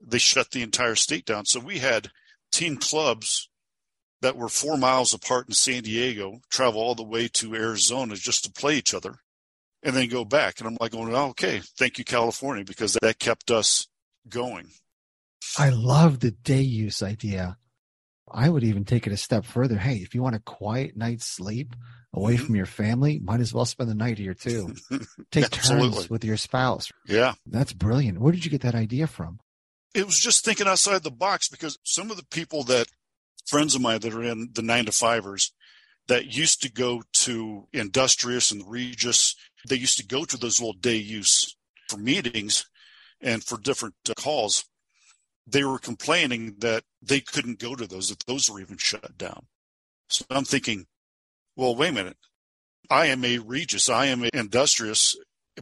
They 0.00 0.18
shut 0.18 0.50
the 0.50 0.62
entire 0.62 0.94
state 0.94 1.24
down. 1.24 1.46
So 1.46 1.60
we 1.60 1.78
had 1.78 2.10
team 2.50 2.76
clubs 2.76 3.48
that 4.22 4.36
were 4.36 4.48
four 4.48 4.76
miles 4.76 5.14
apart 5.14 5.48
in 5.48 5.54
San 5.54 5.82
Diego 5.82 6.40
travel 6.50 6.80
all 6.80 6.94
the 6.94 7.02
way 7.02 7.28
to 7.28 7.54
Arizona 7.54 8.16
just 8.16 8.44
to 8.44 8.52
play 8.52 8.76
each 8.76 8.94
other 8.94 9.16
and 9.82 9.96
then 9.96 10.08
go 10.08 10.24
back. 10.24 10.58
And 10.58 10.68
I'm 10.68 10.76
like, 10.80 10.92
going, 10.92 11.14
oh, 11.14 11.28
okay, 11.28 11.62
thank 11.78 11.98
you, 11.98 12.04
California, 12.04 12.64
because 12.64 12.96
that 13.00 13.18
kept 13.18 13.50
us 13.50 13.88
going. 14.28 14.68
I 15.58 15.70
love 15.70 16.20
the 16.20 16.30
day 16.30 16.60
use 16.60 17.02
idea. 17.02 17.56
I 18.32 18.48
would 18.48 18.64
even 18.64 18.84
take 18.84 19.06
it 19.06 19.12
a 19.12 19.16
step 19.16 19.44
further. 19.44 19.78
Hey, 19.78 19.96
if 19.96 20.14
you 20.14 20.22
want 20.22 20.36
a 20.36 20.40
quiet 20.40 20.96
night's 20.96 21.26
sleep 21.26 21.74
away 22.12 22.36
Mhm. 22.36 22.46
from 22.46 22.56
your 22.56 22.66
family, 22.66 23.18
might 23.20 23.40
as 23.40 23.52
well 23.54 23.64
spend 23.64 23.88
the 23.90 23.94
night 23.94 24.18
here 24.18 24.34
too. 24.34 24.74
Take 25.30 25.50
turns 25.50 26.08
with 26.10 26.24
your 26.24 26.36
spouse. 26.36 26.90
Yeah. 27.06 27.34
That's 27.46 27.72
brilliant. 27.72 28.18
Where 28.20 28.32
did 28.32 28.44
you 28.44 28.50
get 28.50 28.62
that 28.62 28.74
idea 28.74 29.06
from? 29.06 29.40
It 29.94 30.06
was 30.06 30.18
just 30.18 30.44
thinking 30.44 30.66
outside 30.68 31.02
the 31.02 31.10
box 31.10 31.48
because 31.48 31.78
some 31.84 32.10
of 32.10 32.16
the 32.16 32.24
people 32.26 32.62
that 32.64 32.86
friends 33.46 33.74
of 33.74 33.80
mine 33.80 34.00
that 34.00 34.14
are 34.14 34.22
in 34.22 34.50
the 34.52 34.62
nine 34.62 34.84
to 34.86 34.92
fivers 34.92 35.52
that 36.08 36.26
used 36.26 36.62
to 36.62 36.70
go 36.70 37.02
to 37.12 37.66
Industrious 37.72 38.50
and 38.52 38.68
Regus, 38.68 39.34
they 39.68 39.76
used 39.76 39.96
to 39.98 40.06
go 40.06 40.24
to 40.24 40.36
those 40.36 40.60
little 40.60 40.72
day 40.72 40.96
use 40.96 41.56
for 41.88 41.96
meetings 41.96 42.64
and 43.20 43.42
for 43.44 43.58
different 43.58 43.94
uh, 44.08 44.14
calls. 44.14 44.64
They 45.46 45.64
were 45.64 45.78
complaining 45.78 46.56
that 46.58 46.84
they 47.02 47.20
couldn't 47.20 47.58
go 47.58 47.74
to 47.74 47.86
those, 47.86 48.08
that 48.08 48.24
those 48.26 48.48
were 48.48 48.60
even 48.60 48.76
shut 48.78 49.18
down. 49.18 49.46
So 50.08 50.24
I'm 50.30 50.44
thinking, 50.44 50.86
well, 51.56 51.74
wait 51.74 51.90
a 51.90 51.92
minute. 51.92 52.16
I 52.88 53.06
am 53.06 53.24
a 53.24 53.38
Regus. 53.38 53.88
I 53.88 54.06
am 54.06 54.28
industrious. 54.32 55.16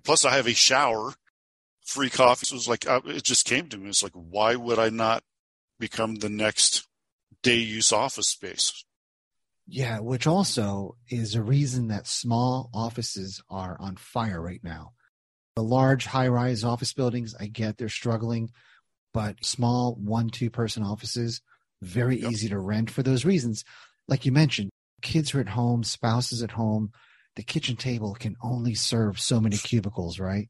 Plus, 0.05 0.25
I 0.25 0.37
have 0.37 0.47
a 0.47 0.55
shower, 0.55 1.15
free 1.85 2.11
coffee. 2.11 2.47
So 2.47 2.55
it 2.55 2.57
was 2.57 2.69
like, 2.69 2.85
it 2.87 3.25
just 3.25 3.47
came 3.47 3.69
to 3.69 3.79
me. 3.79 3.89
It's 3.89 4.03
like, 4.03 4.13
why 4.13 4.57
would 4.57 4.79
I 4.79 4.89
not 4.89 5.23
become 5.79 6.17
the 6.17 6.29
next 6.29 6.87
day 7.43 7.57
use 7.57 7.93
office 7.93 8.29
space? 8.29 8.85
Yeah, 9.67 10.01
which 10.01 10.27
also 10.27 10.97
is 11.11 11.35
a 11.35 11.43
reason 11.43 11.89
that 11.89 12.07
small 12.07 12.71
offices 12.73 13.43
are 13.51 13.77
on 13.79 13.97
fire 13.97 14.41
right 14.41 14.63
now. 14.65 14.93
The 15.57 15.63
large 15.63 16.07
high 16.07 16.29
rise 16.29 16.65
office 16.65 16.95
buildings, 16.95 17.35
I 17.39 17.47
get 17.49 17.77
they're 17.77 17.91
struggling, 17.91 18.51
but 19.19 19.45
small 19.45 19.97
one, 19.97 20.31
two 20.31 20.49
person 20.49 20.85
offices, 20.85 21.41
very 21.83 22.21
yep. 22.21 22.31
easy 22.31 22.49
to 22.51 22.57
rent 22.57 22.89
for 22.89 23.03
those 23.03 23.25
reasons. 23.25 23.65
Like 24.07 24.25
you 24.25 24.31
mentioned, 24.31 24.71
kids 25.03 25.35
are 25.35 25.41
at 25.41 25.49
home, 25.49 25.83
spouses 25.83 26.41
at 26.41 26.53
home. 26.53 26.93
The 27.35 27.43
kitchen 27.43 27.75
table 27.75 28.15
can 28.15 28.37
only 28.41 28.77
serve 28.77 29.19
so 29.19 29.41
many 29.41 29.57
cubicles, 29.57 30.21
right? 30.21 30.49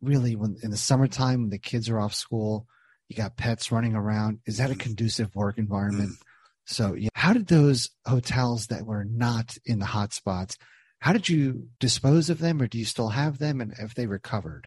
Really, 0.00 0.34
when 0.34 0.56
in 0.64 0.72
the 0.72 0.76
summertime, 0.76 1.42
when 1.42 1.50
the 1.50 1.60
kids 1.60 1.88
are 1.88 2.00
off 2.00 2.12
school, 2.12 2.66
you 3.08 3.14
got 3.14 3.36
pets 3.36 3.70
running 3.70 3.94
around. 3.94 4.40
Is 4.46 4.56
that 4.56 4.72
a 4.72 4.74
mm. 4.74 4.80
conducive 4.80 5.36
work 5.36 5.56
environment? 5.56 6.10
Mm. 6.10 6.22
So, 6.66 6.94
yeah. 6.94 7.08
how 7.14 7.32
did 7.32 7.46
those 7.46 7.90
hotels 8.04 8.66
that 8.66 8.84
were 8.84 9.04
not 9.04 9.56
in 9.64 9.78
the 9.78 9.86
hot 9.86 10.12
spots, 10.12 10.58
how 10.98 11.12
did 11.12 11.28
you 11.28 11.68
dispose 11.78 12.30
of 12.30 12.40
them 12.40 12.60
or 12.60 12.66
do 12.66 12.78
you 12.78 12.84
still 12.84 13.10
have 13.10 13.38
them 13.38 13.60
and 13.60 13.72
have 13.78 13.94
they 13.94 14.08
recovered? 14.08 14.66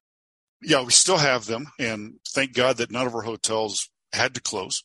Yeah, 0.62 0.84
we 0.84 0.92
still 0.92 1.18
have 1.18 1.46
them. 1.46 1.68
And 1.80 2.16
thank 2.30 2.54
God 2.54 2.78
that 2.78 2.92
none 2.92 3.08
of 3.08 3.16
our 3.16 3.22
hotels 3.22 3.90
had 4.14 4.34
to 4.36 4.42
close. 4.42 4.84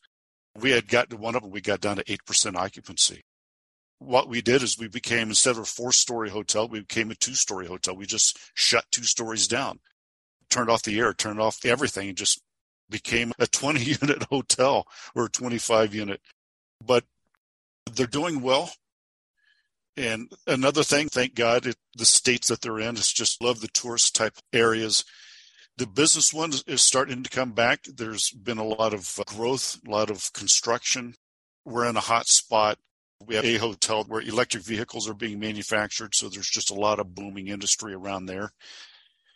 We 0.59 0.71
had 0.71 0.87
gotten 0.87 1.11
to 1.11 1.17
one 1.17 1.35
of 1.35 1.43
them, 1.43 1.51
we 1.51 1.61
got 1.61 1.81
down 1.81 1.97
to 1.97 2.03
8% 2.03 2.55
occupancy. 2.55 3.21
What 3.99 4.27
we 4.27 4.41
did 4.41 4.63
is 4.63 4.77
we 4.77 4.87
became, 4.87 5.29
instead 5.29 5.51
of 5.51 5.59
a 5.59 5.65
four 5.65 5.91
story 5.91 6.29
hotel, 6.29 6.67
we 6.67 6.81
became 6.81 7.11
a 7.11 7.15
two 7.15 7.35
story 7.35 7.67
hotel. 7.67 7.95
We 7.95 8.05
just 8.05 8.37
shut 8.53 8.85
two 8.91 9.03
stories 9.03 9.47
down, 9.47 9.79
turned 10.49 10.69
off 10.69 10.83
the 10.83 10.99
air, 10.99 11.13
turned 11.13 11.39
off 11.39 11.63
everything, 11.65 12.09
and 12.09 12.17
just 12.17 12.41
became 12.89 13.31
a 13.39 13.47
20 13.47 13.79
unit 13.81 14.23
hotel 14.29 14.85
or 15.15 15.25
a 15.25 15.29
25 15.29 15.93
unit 15.95 16.19
but 16.85 17.03
they're 17.93 18.07
doing 18.07 18.41
well. 18.41 18.71
And 19.97 20.31
another 20.47 20.83
thing, 20.83 21.09
thank 21.09 21.35
God, 21.35 21.67
it, 21.67 21.75
the 21.95 22.05
states 22.05 22.47
that 22.47 22.61
they're 22.61 22.79
in 22.79 22.95
is 22.95 23.11
just 23.11 23.43
love 23.43 23.59
the 23.61 23.67
tourist 23.67 24.15
type 24.15 24.35
areas. 24.53 25.03
The 25.77 25.87
business 25.87 26.33
one 26.33 26.51
is 26.67 26.81
starting 26.81 27.23
to 27.23 27.29
come 27.29 27.53
back. 27.53 27.83
There's 27.85 28.29
been 28.31 28.57
a 28.57 28.63
lot 28.63 28.93
of 28.93 29.17
uh, 29.19 29.23
growth, 29.25 29.79
a 29.87 29.89
lot 29.89 30.09
of 30.09 30.31
construction. 30.33 31.15
We're 31.65 31.89
in 31.89 31.97
a 31.97 32.01
hot 32.01 32.27
spot. 32.27 32.77
We 33.25 33.35
have 33.35 33.45
a 33.45 33.57
hotel 33.57 34.03
where 34.03 34.21
electric 34.21 34.63
vehicles 34.63 35.07
are 35.07 35.13
being 35.13 35.39
manufactured. 35.39 36.15
So 36.15 36.27
there's 36.27 36.49
just 36.49 36.71
a 36.71 36.75
lot 36.75 36.99
of 36.99 37.15
booming 37.15 37.47
industry 37.47 37.93
around 37.93 38.25
there. 38.25 38.51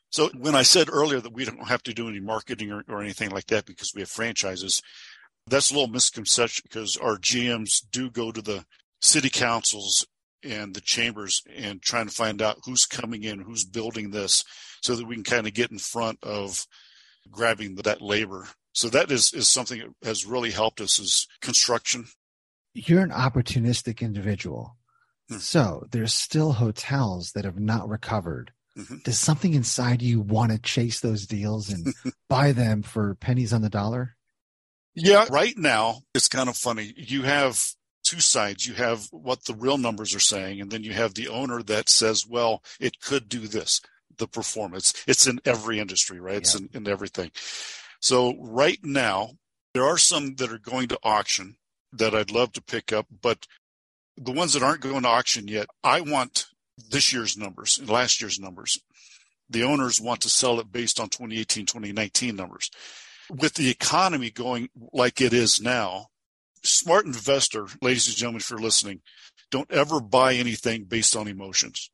So 0.09 0.29
when 0.37 0.55
I 0.55 0.63
said 0.63 0.89
earlier 0.91 1.19
that 1.19 1.33
we 1.33 1.45
don't 1.45 1.67
have 1.67 1.83
to 1.83 1.93
do 1.93 2.07
any 2.07 2.19
marketing 2.19 2.71
or, 2.71 2.83
or 2.87 3.01
anything 3.01 3.31
like 3.31 3.47
that 3.47 3.65
because 3.65 3.91
we 3.93 4.01
have 4.01 4.09
franchises, 4.09 4.81
that's 5.47 5.71
a 5.71 5.73
little 5.73 5.89
misconception 5.89 6.63
because 6.63 6.97
our 6.97 7.17
GMs 7.17 7.83
do 7.91 8.09
go 8.09 8.31
to 8.31 8.41
the 8.41 8.65
city 9.01 9.29
councils 9.29 10.05
and 10.45 10.73
the 10.73 10.81
chambers 10.81 11.41
and 11.53 11.81
trying 11.81 12.07
to 12.07 12.13
find 12.13 12.41
out 12.41 12.59
who's 12.65 12.85
coming 12.85 13.23
in, 13.23 13.39
who's 13.39 13.65
building 13.65 14.11
this, 14.11 14.43
so 14.81 14.95
that 14.95 15.07
we 15.07 15.15
can 15.15 15.23
kind 15.23 15.47
of 15.47 15.53
get 15.53 15.71
in 15.71 15.79
front 15.79 16.19
of 16.23 16.65
grabbing 17.31 17.75
that 17.75 18.01
labor. 18.01 18.47
So 18.73 18.89
that 18.89 19.11
is, 19.11 19.33
is 19.33 19.47
something 19.47 19.79
that 19.79 20.07
has 20.07 20.25
really 20.25 20.51
helped 20.51 20.81
us 20.81 20.99
is 20.99 21.27
construction. 21.41 22.05
You're 22.73 23.01
an 23.01 23.11
opportunistic 23.11 24.01
individual. 24.01 24.77
Hmm. 25.29 25.37
So 25.37 25.87
there's 25.91 26.13
still 26.13 26.53
hotels 26.53 27.31
that 27.31 27.45
have 27.45 27.59
not 27.59 27.87
recovered. 27.89 28.51
Mm-hmm. 28.77 28.97
Does 29.05 29.17
something 29.17 29.53
inside 29.53 30.01
you 30.01 30.19
want 30.19 30.51
to 30.51 30.59
chase 30.59 30.99
those 30.99 31.25
deals 31.25 31.69
and 31.69 31.93
buy 32.29 32.51
them 32.51 32.81
for 32.81 33.15
pennies 33.15 33.53
on 33.53 33.61
the 33.61 33.69
dollar? 33.69 34.15
Yeah, 34.93 35.25
right 35.29 35.57
now 35.57 35.99
it's 36.13 36.27
kind 36.27 36.49
of 36.49 36.57
funny. 36.57 36.93
You 36.95 37.23
have 37.23 37.65
two 38.05 38.19
sides. 38.19 38.65
You 38.65 38.73
have 38.75 39.07
what 39.11 39.45
the 39.45 39.53
real 39.53 39.77
numbers 39.77 40.15
are 40.15 40.19
saying, 40.19 40.61
and 40.61 40.71
then 40.71 40.83
you 40.83 40.93
have 40.93 41.13
the 41.13 41.27
owner 41.27 41.61
that 41.63 41.89
says, 41.89 42.25
well, 42.27 42.63
it 42.79 43.01
could 43.01 43.27
do 43.27 43.47
this, 43.47 43.81
the 44.17 44.27
performance. 44.27 44.93
It's 45.07 45.27
in 45.27 45.39
every 45.45 45.79
industry, 45.79 46.19
right? 46.19 46.33
Yeah. 46.33 46.39
It's 46.39 46.55
in, 46.55 46.69
in 46.73 46.87
everything. 46.87 47.31
So 47.99 48.35
right 48.39 48.79
now, 48.83 49.31
there 49.73 49.85
are 49.85 49.97
some 49.97 50.35
that 50.35 50.51
are 50.51 50.59
going 50.59 50.87
to 50.89 50.99
auction 51.03 51.57
that 51.93 52.13
I'd 52.13 52.31
love 52.31 52.53
to 52.53 52.61
pick 52.61 52.93
up, 52.93 53.07
but 53.21 53.47
the 54.17 54.31
ones 54.31 54.53
that 54.53 54.63
aren't 54.63 54.81
going 54.81 55.03
to 55.03 55.09
auction 55.09 55.47
yet, 55.47 55.67
I 55.83 56.01
want 56.01 56.45
this 56.89 57.11
year's 57.11 57.37
numbers, 57.37 57.79
and 57.79 57.89
last 57.89 58.21
year's 58.21 58.39
numbers. 58.39 58.79
The 59.49 59.63
owners 59.63 60.01
want 60.01 60.21
to 60.21 60.29
sell 60.29 60.59
it 60.59 60.71
based 60.71 60.99
on 60.99 61.09
2018, 61.09 61.67
2019 61.67 62.35
numbers 62.35 62.71
with 63.29 63.55
the 63.55 63.69
economy 63.69 64.29
going 64.29 64.69
like 64.93 65.21
it 65.21 65.33
is 65.33 65.61
now, 65.61 66.07
smart 66.65 67.05
investor, 67.05 67.67
ladies 67.81 68.07
and 68.07 68.17
gentlemen, 68.17 68.41
if 68.41 68.49
you're 68.49 68.59
listening, 68.59 69.01
don't 69.51 69.71
ever 69.71 69.99
buy 69.99 70.33
anything 70.33 70.85
based 70.85 71.15
on 71.15 71.27
emotions. 71.27 71.89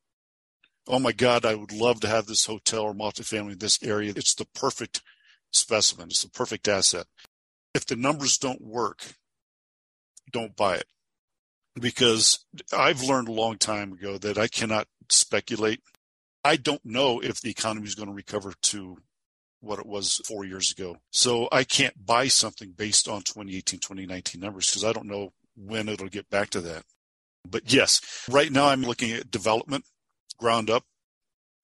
Oh 0.88 1.00
my 1.00 1.12
God, 1.12 1.46
I 1.46 1.56
would 1.56 1.72
love 1.72 2.00
to 2.02 2.08
have 2.08 2.26
this 2.26 2.46
hotel 2.46 2.84
or 2.84 2.94
multifamily 2.94 3.54
in 3.54 3.58
this 3.60 3.82
area. 3.84 4.14
It's 4.16 4.34
the 4.34 4.48
perfect 4.56 5.02
specimen. 5.52 6.08
It's 6.08 6.24
the 6.24 6.30
perfect 6.30 6.68
asset. 6.68 7.06
If 7.74 7.86
the 7.86 7.96
numbers 7.96 8.38
don't 8.38 8.62
work, 8.62 9.14
don't 10.32 10.56
buy 10.56 10.76
it. 10.76 10.88
Because 11.80 12.46
I've 12.74 13.04
learned 13.04 13.30
a 13.30 13.34
long 13.34 13.58
time 13.58 13.94
ago 13.94 14.18
that 14.18 14.38
I 14.38 14.48
cannot 14.48 14.88
speculate. 15.10 15.82
I 16.44 16.56
don't 16.58 16.84
know 16.84 17.22
if 17.22 17.40
the 17.40 17.52
economy 17.52 17.88
is 17.88 17.96
going 17.96 18.10
to 18.10 18.14
recover 18.14 18.54
to 18.64 18.98
what 19.62 19.80
it 19.80 19.86
was 19.86 20.19
four 20.28 20.43
years 20.43 20.71
ago. 20.71 20.97
So 21.12 21.47
I 21.52 21.63
can't 21.63 22.06
buy 22.06 22.28
something 22.28 22.74
based 22.76 23.08
on 23.08 23.21
2018, 23.21 23.80
2019 23.80 24.41
numbers 24.41 24.69
because 24.69 24.84
I 24.84 24.91
don't 24.91 25.08
know 25.08 25.34
when 25.56 25.88
it'll 25.88 26.10
get 26.10 26.30
back 26.30 26.50
to 26.52 26.62
that. 26.62 26.84
But 27.47 27.71
yes, 27.71 28.02
right 28.30 28.52
now 28.52 28.67
I'm 28.67 28.82
looking 28.82 29.12
at 29.12 29.32
development 29.32 29.86
ground 30.38 30.69
up 30.69 30.84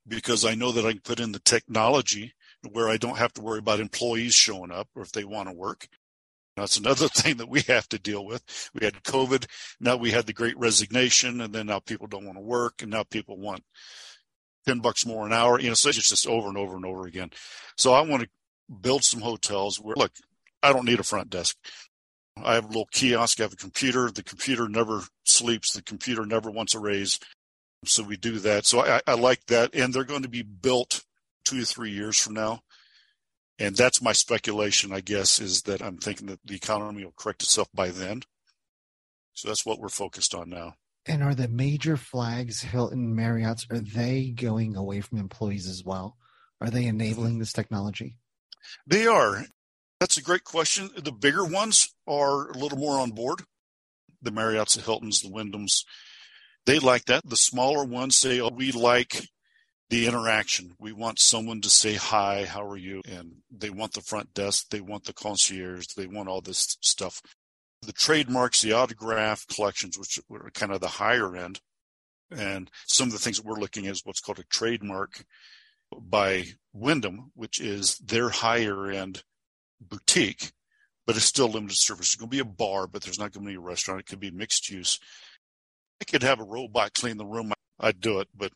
because 0.08 0.46
I 0.46 0.56
know 0.56 0.72
that 0.72 0.86
I 0.86 0.94
can 0.94 1.02
put 1.02 1.20
in 1.20 1.32
the 1.32 1.40
technology 1.40 2.34
where 2.72 2.90
I 2.90 2.98
don't 2.98 3.18
have 3.18 3.34
to 3.34 3.42
worry 3.42 3.60
about 3.60 3.80
employees 3.80 4.34
showing 4.34 4.72
up 4.72 4.88
or 4.96 5.02
if 5.02 5.12
they 5.12 5.24
want 5.24 5.50
to 5.50 5.56
work. 5.56 5.88
That's 6.56 6.78
another 6.78 7.08
thing 7.16 7.38
that 7.38 7.50
we 7.50 7.62
have 7.62 7.88
to 7.90 8.00
deal 8.00 8.26
with. 8.26 8.70
We 8.74 8.86
had 8.86 9.04
COVID, 9.04 9.46
now 9.80 9.96
we 9.96 10.12
had 10.12 10.26
the 10.26 10.34
great 10.34 10.58
resignation, 10.58 11.42
and 11.42 11.54
then 11.54 11.68
now 11.68 11.80
people 11.80 12.08
don't 12.08 12.26
want 12.26 12.38
to 12.38 12.44
work, 12.44 12.82
and 12.82 12.92
now 12.92 13.04
people 13.04 13.38
want 13.38 13.64
10 14.68 14.80
bucks 14.80 15.06
more 15.06 15.26
an 15.26 15.34
hour. 15.34 15.60
You 15.60 15.70
know, 15.70 15.74
so 15.74 15.90
it's 15.90 16.10
just 16.10 16.28
over 16.28 16.48
and 16.48 16.58
over 16.58 16.76
and 16.76 16.86
over 16.86 17.08
again. 17.08 17.32
So 17.78 17.94
I 17.94 18.02
want 18.02 18.24
to 18.24 18.30
build 18.82 19.04
some 19.04 19.22
hotels 19.22 19.80
where, 19.80 19.96
look, 19.96 20.12
I 20.62 20.74
don't 20.74 20.86
need 20.86 21.00
a 21.00 21.04
front 21.04 21.30
desk. 21.30 21.58
I 22.44 22.56
have 22.56 22.66
a 22.66 22.68
little 22.68 22.90
kiosk. 22.92 23.40
I 23.40 23.44
have 23.44 23.54
a 23.54 23.58
computer. 23.58 24.12
The 24.12 24.24
computer 24.24 24.68
never 24.68 25.04
sleeps. 25.26 25.72
The 25.72 25.82
computer 25.82 26.26
never 26.26 26.52
wants 26.52 26.76
a 26.76 26.80
raise. 26.80 27.20
So 27.86 28.04
we 28.04 28.18
do 28.18 28.40
that. 28.40 28.66
So 28.66 28.82
I, 28.82 29.02
I 29.08 29.14
like 29.14 29.46
that. 29.48 29.74
And 29.74 29.94
they're 29.94 30.04
going 30.04 30.24
to 30.24 30.30
be 30.30 30.44
built 30.44 31.04
two 31.46 31.60
to 31.60 31.66
three 31.66 31.92
years 31.92 32.20
from 32.20 32.34
now. 32.34 32.62
And 33.60 33.76
that's 33.76 34.04
my 34.04 34.12
speculation, 34.12 34.94
I 34.94 35.00
guess, 35.00 35.40
is 35.40 35.64
that 35.64 35.82
I'm 35.82 35.98
thinking 35.98 36.28
that 36.28 36.40
the 36.46 36.56
economy 36.56 37.04
will 37.04 37.14
correct 37.18 37.42
itself 37.42 37.70
by 37.74 37.90
then. 37.90 38.22
So 39.34 39.48
that's 39.48 39.66
what 39.66 39.80
we're 39.80 39.90
focused 39.90 40.36
on 40.36 40.50
now. 40.50 40.76
And 41.08 41.24
are 41.24 41.36
the 41.36 41.48
major 41.48 41.96
flags, 41.96 42.62
Hilton, 42.62 43.16
Marriott's, 43.16 43.66
are 43.70 43.80
they 43.80 44.32
going 44.36 44.76
away 44.76 45.02
from 45.02 45.20
employees 45.20 45.68
as 45.68 45.84
well? 45.84 46.18
Are 46.60 46.70
they 46.70 46.86
enabling 46.86 47.40
this 47.40 47.54
technology? 47.54 48.16
They 48.86 49.08
are. 49.08 49.46
That's 50.00 50.18
a 50.18 50.24
great 50.24 50.44
question. 50.44 50.90
The 50.98 51.12
bigger 51.12 51.46
ones 51.46 51.90
are 52.08 52.50
a 52.50 52.58
little 52.58 52.78
more 52.78 53.00
on 53.00 53.12
board. 53.12 53.44
The 54.22 54.32
Marriotts, 54.32 54.76
the 54.76 54.82
Hiltons, 54.82 55.22
the 55.22 55.30
Wyndhams, 55.30 55.84
they 56.66 56.80
like 56.80 57.06
that. 57.06 57.28
The 57.28 57.38
smaller 57.38 57.86
ones 57.86 58.18
say, 58.18 58.42
oh, 58.42 58.50
we 58.50 58.72
like 58.72 59.28
the 59.90 60.06
interaction. 60.06 60.74
We 60.80 60.92
want 60.92 61.20
someone 61.20 61.62
to 61.62 61.70
say, 61.70 61.94
hi, 61.94 62.46
how 62.46 62.68
are 62.68 62.78
you? 62.78 63.02
And 63.10 63.38
they 63.50 63.70
want 63.70 63.94
the 63.94 64.02
front 64.02 64.34
desk. 64.34 64.66
They 64.70 64.82
want 64.82 65.06
the 65.06 65.14
concierge. 65.14 65.86
They 65.96 66.08
want 66.08 66.28
all 66.28 66.42
this 66.42 66.78
stuff 66.82 67.22
the 67.82 67.94
trademarks, 67.94 68.62
the 68.62 68.74
autograph 68.74 69.46
collections, 69.48 69.98
which 69.98 70.20
were 70.30 70.50
kind 70.54 70.72
of 70.72 70.82
the 70.82 70.88
higher 70.88 71.36
end. 71.36 71.60
And 72.32 72.70
some 72.86 73.08
of 73.08 73.14
the 73.14 73.20
things 73.20 73.38
that 73.38 73.46
we're 73.46 73.60
looking 73.60 73.86
at 73.88 73.94
is 73.94 74.02
what's 74.04 74.20
called 74.20 74.40
a 74.40 74.44
trademark 74.44 75.24
by 75.92 76.46
Wyndham, 76.74 77.32
which 77.36 77.62
is 77.62 77.98
their 78.00 78.30
higher 78.30 78.90
end 78.90 79.24
boutique, 79.80 80.52
but 81.06 81.16
it's 81.16 81.26
still 81.26 81.48
limited 81.48 81.78
service. 81.78 82.08
It's 82.08 82.16
going 82.16 82.30
to 82.30 82.36
be 82.36 82.42
a 82.42 82.46
bar, 82.46 82.88
but 82.88 83.04
there's 83.04 83.20
not 83.20 83.32
going 83.32 83.46
to 83.46 83.52
be 83.52 83.56
a 83.56 83.62
restaurant. 83.62 84.02
It 84.02 84.08
could 84.08 84.20
be 84.20 84.32
mixed 84.32 84.70
use. 84.70 85.00
I 86.02 86.06
could 86.06 86.24
have 86.24 86.40
a 86.40 86.44
robot 86.44 86.94
clean 86.94 87.18
the 87.18 87.26
room. 87.26 87.54
I'd 87.80 88.02
do 88.02 88.20
it, 88.20 88.28
but 88.36 88.52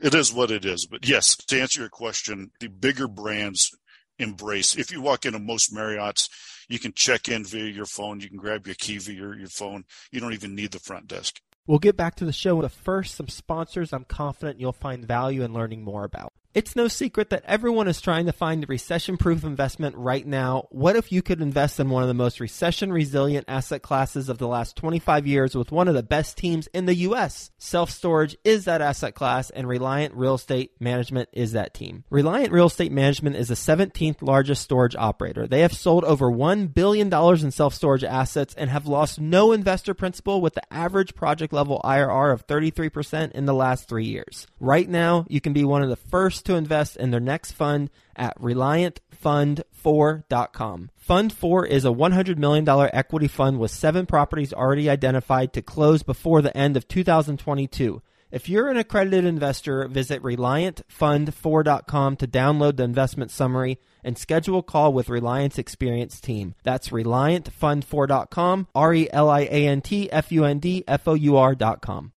it 0.00 0.14
is 0.14 0.32
what 0.32 0.50
it 0.50 0.64
is. 0.64 0.86
But 0.86 1.08
yes, 1.08 1.36
to 1.36 1.60
answer 1.60 1.80
your 1.80 1.88
question, 1.88 2.50
the 2.60 2.68
bigger 2.68 3.08
brands 3.08 3.70
embrace. 4.18 4.76
If 4.76 4.92
you 4.92 5.00
walk 5.00 5.26
into 5.26 5.38
most 5.38 5.72
Marriott's, 5.72 6.28
you 6.68 6.78
can 6.78 6.92
check 6.92 7.28
in 7.28 7.44
via 7.44 7.66
your 7.66 7.86
phone. 7.86 8.20
You 8.20 8.28
can 8.28 8.38
grab 8.38 8.66
your 8.66 8.74
key 8.74 8.98
via 8.98 9.14
your, 9.14 9.38
your 9.38 9.48
phone. 9.48 9.84
You 10.10 10.20
don't 10.20 10.32
even 10.32 10.54
need 10.54 10.72
the 10.72 10.80
front 10.80 11.08
desk. 11.08 11.40
We'll 11.66 11.78
get 11.80 11.96
back 11.96 12.14
to 12.16 12.24
the 12.24 12.32
show, 12.32 12.60
but 12.60 12.70
first, 12.70 13.16
some 13.16 13.28
sponsors 13.28 13.92
I'm 13.92 14.04
confident 14.04 14.60
you'll 14.60 14.72
find 14.72 15.04
value 15.04 15.42
in 15.42 15.52
learning 15.52 15.82
more 15.82 16.04
about. 16.04 16.32
It's 16.56 16.74
no 16.74 16.88
secret 16.88 17.28
that 17.28 17.44
everyone 17.44 17.86
is 17.86 18.00
trying 18.00 18.24
to 18.24 18.32
find 18.32 18.64
a 18.64 18.66
recession 18.66 19.18
proof 19.18 19.44
investment 19.44 19.94
right 19.94 20.26
now. 20.26 20.68
What 20.70 20.96
if 20.96 21.12
you 21.12 21.20
could 21.20 21.42
invest 21.42 21.78
in 21.78 21.90
one 21.90 22.02
of 22.02 22.08
the 22.08 22.14
most 22.14 22.40
recession 22.40 22.90
resilient 22.90 23.44
asset 23.46 23.82
classes 23.82 24.30
of 24.30 24.38
the 24.38 24.48
last 24.48 24.74
25 24.74 25.26
years 25.26 25.54
with 25.54 25.70
one 25.70 25.86
of 25.86 25.92
the 25.92 26.02
best 26.02 26.38
teams 26.38 26.66
in 26.68 26.86
the 26.86 26.94
U.S.? 26.94 27.50
Self 27.58 27.90
storage 27.90 28.38
is 28.42 28.64
that 28.64 28.80
asset 28.80 29.14
class, 29.14 29.50
and 29.50 29.68
Reliant 29.68 30.14
Real 30.14 30.36
Estate 30.36 30.70
Management 30.80 31.28
is 31.34 31.52
that 31.52 31.74
team. 31.74 32.04
Reliant 32.08 32.52
Real 32.52 32.68
Estate 32.68 32.90
Management 32.90 33.36
is 33.36 33.48
the 33.48 33.54
17th 33.54 34.22
largest 34.22 34.62
storage 34.62 34.96
operator. 34.96 35.46
They 35.46 35.60
have 35.60 35.74
sold 35.74 36.04
over 36.04 36.30
$1 36.30 36.72
billion 36.72 37.12
in 37.12 37.50
self 37.50 37.74
storage 37.74 38.02
assets 38.02 38.54
and 38.54 38.70
have 38.70 38.86
lost 38.86 39.20
no 39.20 39.52
investor 39.52 39.92
principal 39.92 40.40
with 40.40 40.54
the 40.54 40.72
average 40.72 41.14
project 41.14 41.52
level 41.52 41.82
IRR 41.84 42.32
of 42.32 42.46
33% 42.46 43.32
in 43.32 43.44
the 43.44 43.52
last 43.52 43.90
three 43.90 44.06
years. 44.06 44.46
Right 44.58 44.88
now, 44.88 45.26
you 45.28 45.42
can 45.42 45.52
be 45.52 45.62
one 45.62 45.82
of 45.82 45.90
the 45.90 45.96
first 45.96 46.45
to 46.46 46.56
invest 46.56 46.96
in 46.96 47.10
their 47.10 47.20
next 47.20 47.52
fund 47.52 47.90
at 48.16 48.40
ReliantFund4.com. 48.40 50.90
Fund 50.96 51.32
4 51.32 51.66
is 51.66 51.84
a 51.84 51.88
$100 51.88 52.38
million 52.38 52.68
equity 52.92 53.28
fund 53.28 53.58
with 53.58 53.70
seven 53.70 54.06
properties 54.06 54.52
already 54.52 54.90
identified 54.90 55.52
to 55.52 55.62
close 55.62 56.02
before 56.02 56.42
the 56.42 56.56
end 56.56 56.76
of 56.76 56.88
2022. 56.88 58.02
If 58.32 58.48
you're 58.48 58.68
an 58.68 58.76
accredited 58.76 59.24
investor, 59.24 59.86
visit 59.86 60.20
ReliantFund4.com 60.22 62.16
to 62.16 62.26
download 62.26 62.76
the 62.76 62.82
investment 62.82 63.30
summary 63.30 63.78
and 64.02 64.18
schedule 64.18 64.58
a 64.58 64.62
call 64.62 64.92
with 64.92 65.08
Reliant's 65.08 65.58
experienced 65.58 66.24
team. 66.24 66.56
That's 66.64 66.88
ReliantFund4.com, 66.88 68.68
R 68.74 68.94
E 68.94 69.08
L 69.12 69.30
I 69.30 69.42
A 69.42 69.68
N 69.68 69.80
T 69.80 70.10
F 70.10 70.32
U 70.32 70.44
N 70.44 70.58
D 70.58 70.82
F 70.88 71.06
O 71.06 71.14
U 71.14 71.36
R.com. 71.36 72.12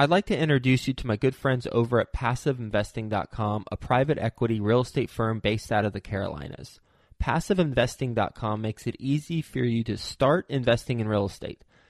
I'd 0.00 0.10
like 0.10 0.26
to 0.26 0.38
introduce 0.38 0.86
you 0.86 0.94
to 0.94 1.06
my 1.08 1.16
good 1.16 1.34
friends 1.34 1.66
over 1.72 2.00
at 2.00 2.12
PassiveInvesting.com, 2.12 3.64
a 3.72 3.76
private 3.76 4.16
equity 4.16 4.60
real 4.60 4.82
estate 4.82 5.10
firm 5.10 5.40
based 5.40 5.72
out 5.72 5.84
of 5.84 5.92
the 5.92 6.00
Carolinas. 6.00 6.78
PassiveInvesting.com 7.20 8.62
makes 8.62 8.86
it 8.86 8.94
easy 9.00 9.42
for 9.42 9.58
you 9.58 9.82
to 9.82 9.96
start 9.96 10.46
investing 10.48 11.00
in 11.00 11.08
real 11.08 11.26
estate. 11.26 11.62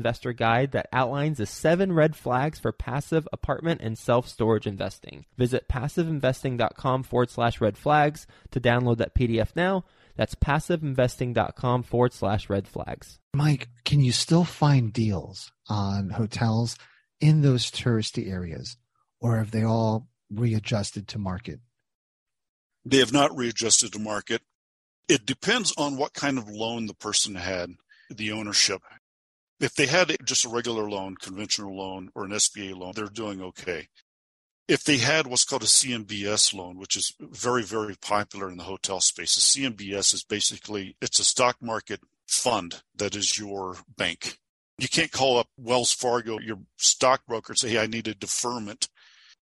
investor 0.00 0.32
guide 0.32 0.72
that 0.72 0.88
outlines 0.92 1.38
the 1.38 1.46
seven 1.46 1.92
red 1.92 2.16
flags 2.16 2.58
for 2.58 2.72
passive 2.72 3.28
apartment 3.32 3.80
and 3.82 3.98
self 3.98 4.26
storage 4.26 4.66
investing. 4.66 5.26
Visit 5.36 5.68
passiveinvesting.com 5.68 7.02
forward 7.02 7.30
slash 7.30 7.60
red 7.60 7.76
flags 7.76 8.26
to 8.50 8.60
download 8.60 8.96
that 8.96 9.14
PDF 9.14 9.54
now. 9.54 9.84
That's 10.16 10.34
passiveinvesting.com 10.34 11.82
forward 11.82 12.12
slash 12.12 12.48
red 12.48 12.66
flags. 12.66 13.18
Mike, 13.34 13.68
can 13.84 14.00
you 14.00 14.12
still 14.12 14.44
find 14.44 14.92
deals 14.92 15.52
on 15.68 16.10
hotels 16.10 16.76
in 17.20 17.42
those 17.42 17.70
touristy 17.70 18.30
areas, 18.30 18.76
or 19.20 19.36
have 19.36 19.50
they 19.50 19.62
all 19.62 20.08
readjusted 20.30 21.08
to 21.08 21.18
market? 21.18 21.60
They 22.84 22.98
have 22.98 23.12
not 23.12 23.36
readjusted 23.36 23.92
to 23.92 23.98
market. 23.98 24.42
It 25.08 25.26
depends 25.26 25.72
on 25.76 25.96
what 25.96 26.14
kind 26.14 26.38
of 26.38 26.48
loan 26.48 26.86
the 26.86 26.94
person 26.94 27.34
had, 27.34 27.70
the 28.08 28.32
ownership. 28.32 28.80
If 29.60 29.74
they 29.74 29.86
had 29.86 30.16
just 30.24 30.46
a 30.46 30.48
regular 30.48 30.88
loan, 30.88 31.16
conventional 31.20 31.76
loan, 31.76 32.10
or 32.14 32.24
an 32.24 32.30
SBA 32.30 32.74
loan, 32.74 32.92
they're 32.96 33.06
doing 33.06 33.42
okay. 33.42 33.88
If 34.66 34.84
they 34.84 34.96
had 34.96 35.26
what's 35.26 35.44
called 35.44 35.64
a 35.64 35.66
CMBS 35.66 36.54
loan, 36.54 36.78
which 36.78 36.96
is 36.96 37.14
very, 37.20 37.62
very 37.62 37.96
popular 38.00 38.48
in 38.48 38.56
the 38.56 38.64
hotel 38.64 39.00
space, 39.00 39.36
a 39.36 39.40
CMBS 39.40 40.14
is 40.14 40.24
basically 40.24 40.96
it's 41.02 41.18
a 41.18 41.24
stock 41.24 41.56
market 41.60 42.00
fund 42.26 42.82
that 42.96 43.14
is 43.14 43.38
your 43.38 43.76
bank. 43.98 44.38
You 44.78 44.88
can't 44.88 45.12
call 45.12 45.38
up 45.38 45.48
Wells 45.58 45.92
Fargo, 45.92 46.38
your 46.38 46.60
stockbroker, 46.78 47.52
and 47.52 47.58
say, 47.58 47.70
"Hey, 47.70 47.80
I 47.80 47.86
need 47.86 48.08
a 48.08 48.14
deferment 48.14 48.88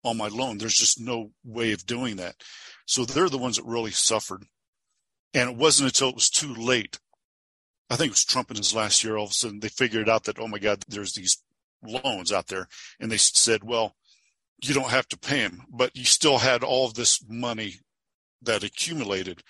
on 0.04 0.18
my 0.18 0.28
loan." 0.28 0.58
There's 0.58 0.78
just 0.78 1.00
no 1.00 1.32
way 1.44 1.72
of 1.72 1.88
doing 1.88 2.18
that. 2.18 2.36
So 2.86 3.06
they're 3.06 3.30
the 3.30 3.38
ones 3.40 3.56
that 3.56 3.66
really 3.66 3.92
suffered. 3.92 4.46
And 5.34 5.50
it 5.50 5.56
wasn't 5.56 5.90
until 5.90 6.10
it 6.10 6.16
was 6.16 6.30
too 6.30 6.54
late 6.54 7.00
I 7.94 7.96
think 7.96 8.08
it 8.08 8.14
was 8.14 8.26
Trump 8.26 8.50
in 8.50 8.58
his 8.58 8.74
last 8.74 9.04
year, 9.04 9.18
all 9.18 9.26
of 9.26 9.30
a 9.30 9.34
sudden 9.34 9.60
they 9.60 9.70
figured 9.70 10.10
out 10.10 10.24
that, 10.24 10.40
oh 10.40 10.48
my 10.48 10.58
God, 10.58 10.84
there's 10.88 11.14
these 11.14 11.38
loans 11.84 12.32
out 12.32 12.48
there. 12.48 12.68
And 13.00 13.12
they 13.12 13.18
said, 13.18 13.64
well, 13.64 13.96
you 14.64 14.74
don't 14.74 14.90
have 14.90 15.08
to 15.10 15.18
pay 15.18 15.44
them, 15.44 15.62
but 15.70 15.96
you 15.96 16.04
still 16.04 16.40
had 16.40 16.64
all 16.64 16.88
of 16.88 16.96
this 16.96 17.24
money 17.30 17.76
that 18.42 18.64
accumulated 18.64 19.44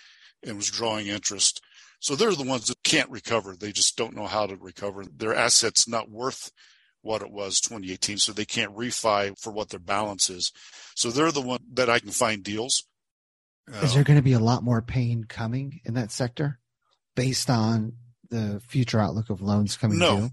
and 0.46 0.58
was 0.58 0.70
drawing 0.70 1.08
interest. 1.08 1.62
So 2.02 2.16
they're 2.16 2.36
the 2.36 2.44
ones 2.44 2.68
that 2.68 2.84
can't 2.84 3.10
recover. 3.10 3.56
They 3.56 3.72
just 3.72 3.96
don't 3.96 4.14
know 4.14 4.28
how 4.28 4.46
to 4.46 4.58
recover. 4.58 5.06
Their 5.06 5.34
assets 5.34 5.88
not 5.88 6.12
worth 6.12 6.52
what 7.02 7.22
it 7.22 7.32
was 7.32 7.62
2018, 7.62 8.18
so 8.18 8.34
they 8.34 8.44
can't 8.44 8.76
refi 8.76 9.40
for 9.40 9.54
what 9.54 9.70
their 9.70 9.80
balance 9.80 10.30
is. 10.30 10.52
So 10.96 11.12
they're 11.12 11.32
the 11.32 11.40
one 11.40 11.62
that 11.72 11.90
I 11.90 12.00
can 12.00 12.12
find 12.12 12.44
deals. 12.44 12.84
Is 13.82 13.94
there 13.94 14.04
going 14.04 14.20
to 14.20 14.22
be 14.22 14.34
a 14.34 14.40
lot 14.40 14.64
more 14.64 14.82
pain 14.82 15.24
coming 15.24 15.80
in 15.86 15.94
that 15.94 16.12
sector 16.12 16.60
based 17.16 17.50
on 17.50 17.94
the 18.30 18.62
future 18.68 19.00
outlook 19.00 19.30
of 19.30 19.42
loans 19.42 19.78
coming 19.78 20.00
no. 20.00 20.18
due? 20.18 20.30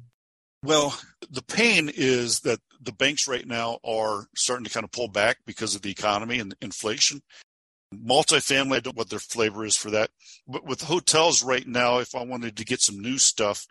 Well, 0.63 0.99
the 1.31 1.43
pain 1.43 1.91
is 1.95 2.41
that 2.41 2.61
the 2.81 2.93
banks 2.93 3.27
right 3.27 3.47
now 3.47 3.79
are 3.85 4.27
starting 4.37 4.65
to 4.65 4.71
kind 4.71 4.85
of 4.85 4.93
pull 4.93 5.09
back 5.09 5.39
because 5.47 5.75
of 5.75 5.83
the 5.83 5.91
economy 5.91 6.39
and 6.39 6.55
inflation. 6.61 7.23
Multifamily, 7.95 8.77
I 8.77 8.81
don't 8.81 8.97
know 8.97 9.01
what 9.01 9.11
their 9.11 9.19
flavor 9.19 9.65
is 9.65 9.77
for 9.77 9.91
that. 9.91 10.11
But 10.47 10.65
with 10.65 10.83
hotels 10.83 11.43
right 11.43 11.67
now, 11.67 11.99
if 11.99 12.15
I 12.15 12.25
wanted 12.25 12.57
to 12.57 12.65
get 12.65 12.81
some 12.81 13.01
new 13.01 13.19
stuff, 13.19 13.67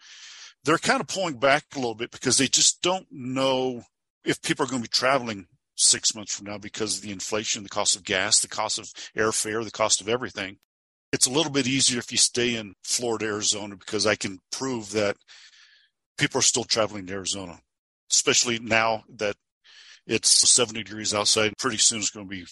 they're 0.63 0.77
kind 0.77 0.99
of 0.99 1.08
pulling 1.08 1.38
back 1.38 1.65
a 1.73 1.79
little 1.79 1.95
bit 1.95 2.12
because 2.12 2.38
they 2.38 2.47
just 2.47 2.82
don't 2.82 3.08
know 3.12 3.84
if 4.25 4.41
people 4.41 4.65
are 4.65 4.69
going 4.69 4.82
to 4.82 4.89
be 4.89 4.91
traveling 4.91 5.47
six 5.75 6.13
months 6.13 6.36
from 6.36 6.47
now 6.47 6.58
because 6.58 6.97
of 6.97 7.03
the 7.03 7.12
inflation, 7.12 7.63
the 7.63 7.69
cost 7.69 7.95
of 7.95 8.03
gas, 8.03 8.41
the 8.41 8.47
cost 8.47 8.77
of 8.77 8.91
airfare, 9.15 9.63
the 9.63 9.71
cost 9.71 10.01
of 10.01 10.10
everything 10.10 10.58
it's 11.12 11.26
a 11.26 11.32
little 11.32 11.52
bit 11.52 11.67
easier 11.67 12.00
if 12.00 12.12
you 12.12 12.17
stay 12.17 12.56
in 12.56 12.76
Florida, 12.84 13.26
Arizona, 13.26 13.76
because 13.76 14.06
I 14.06 14.15
can 14.15 14.39
prove 14.52 14.91
that 14.91 15.17
people 16.17 16.39
are 16.39 16.43
still 16.43 16.63
traveling 16.63 17.08
to 17.08 17.13
Arizona, 17.13 17.60
especially 18.12 18.60
now 18.60 19.04
that 19.15 19.36
it's 20.06 20.30
70 20.30 20.84
degrees 20.84 21.13
outside. 21.13 21.54
Pretty 21.58 21.78
soon 21.78 22.00
it's 22.00 22.12
going 22.12 22.28
to 22.28 22.30
be 22.30 22.45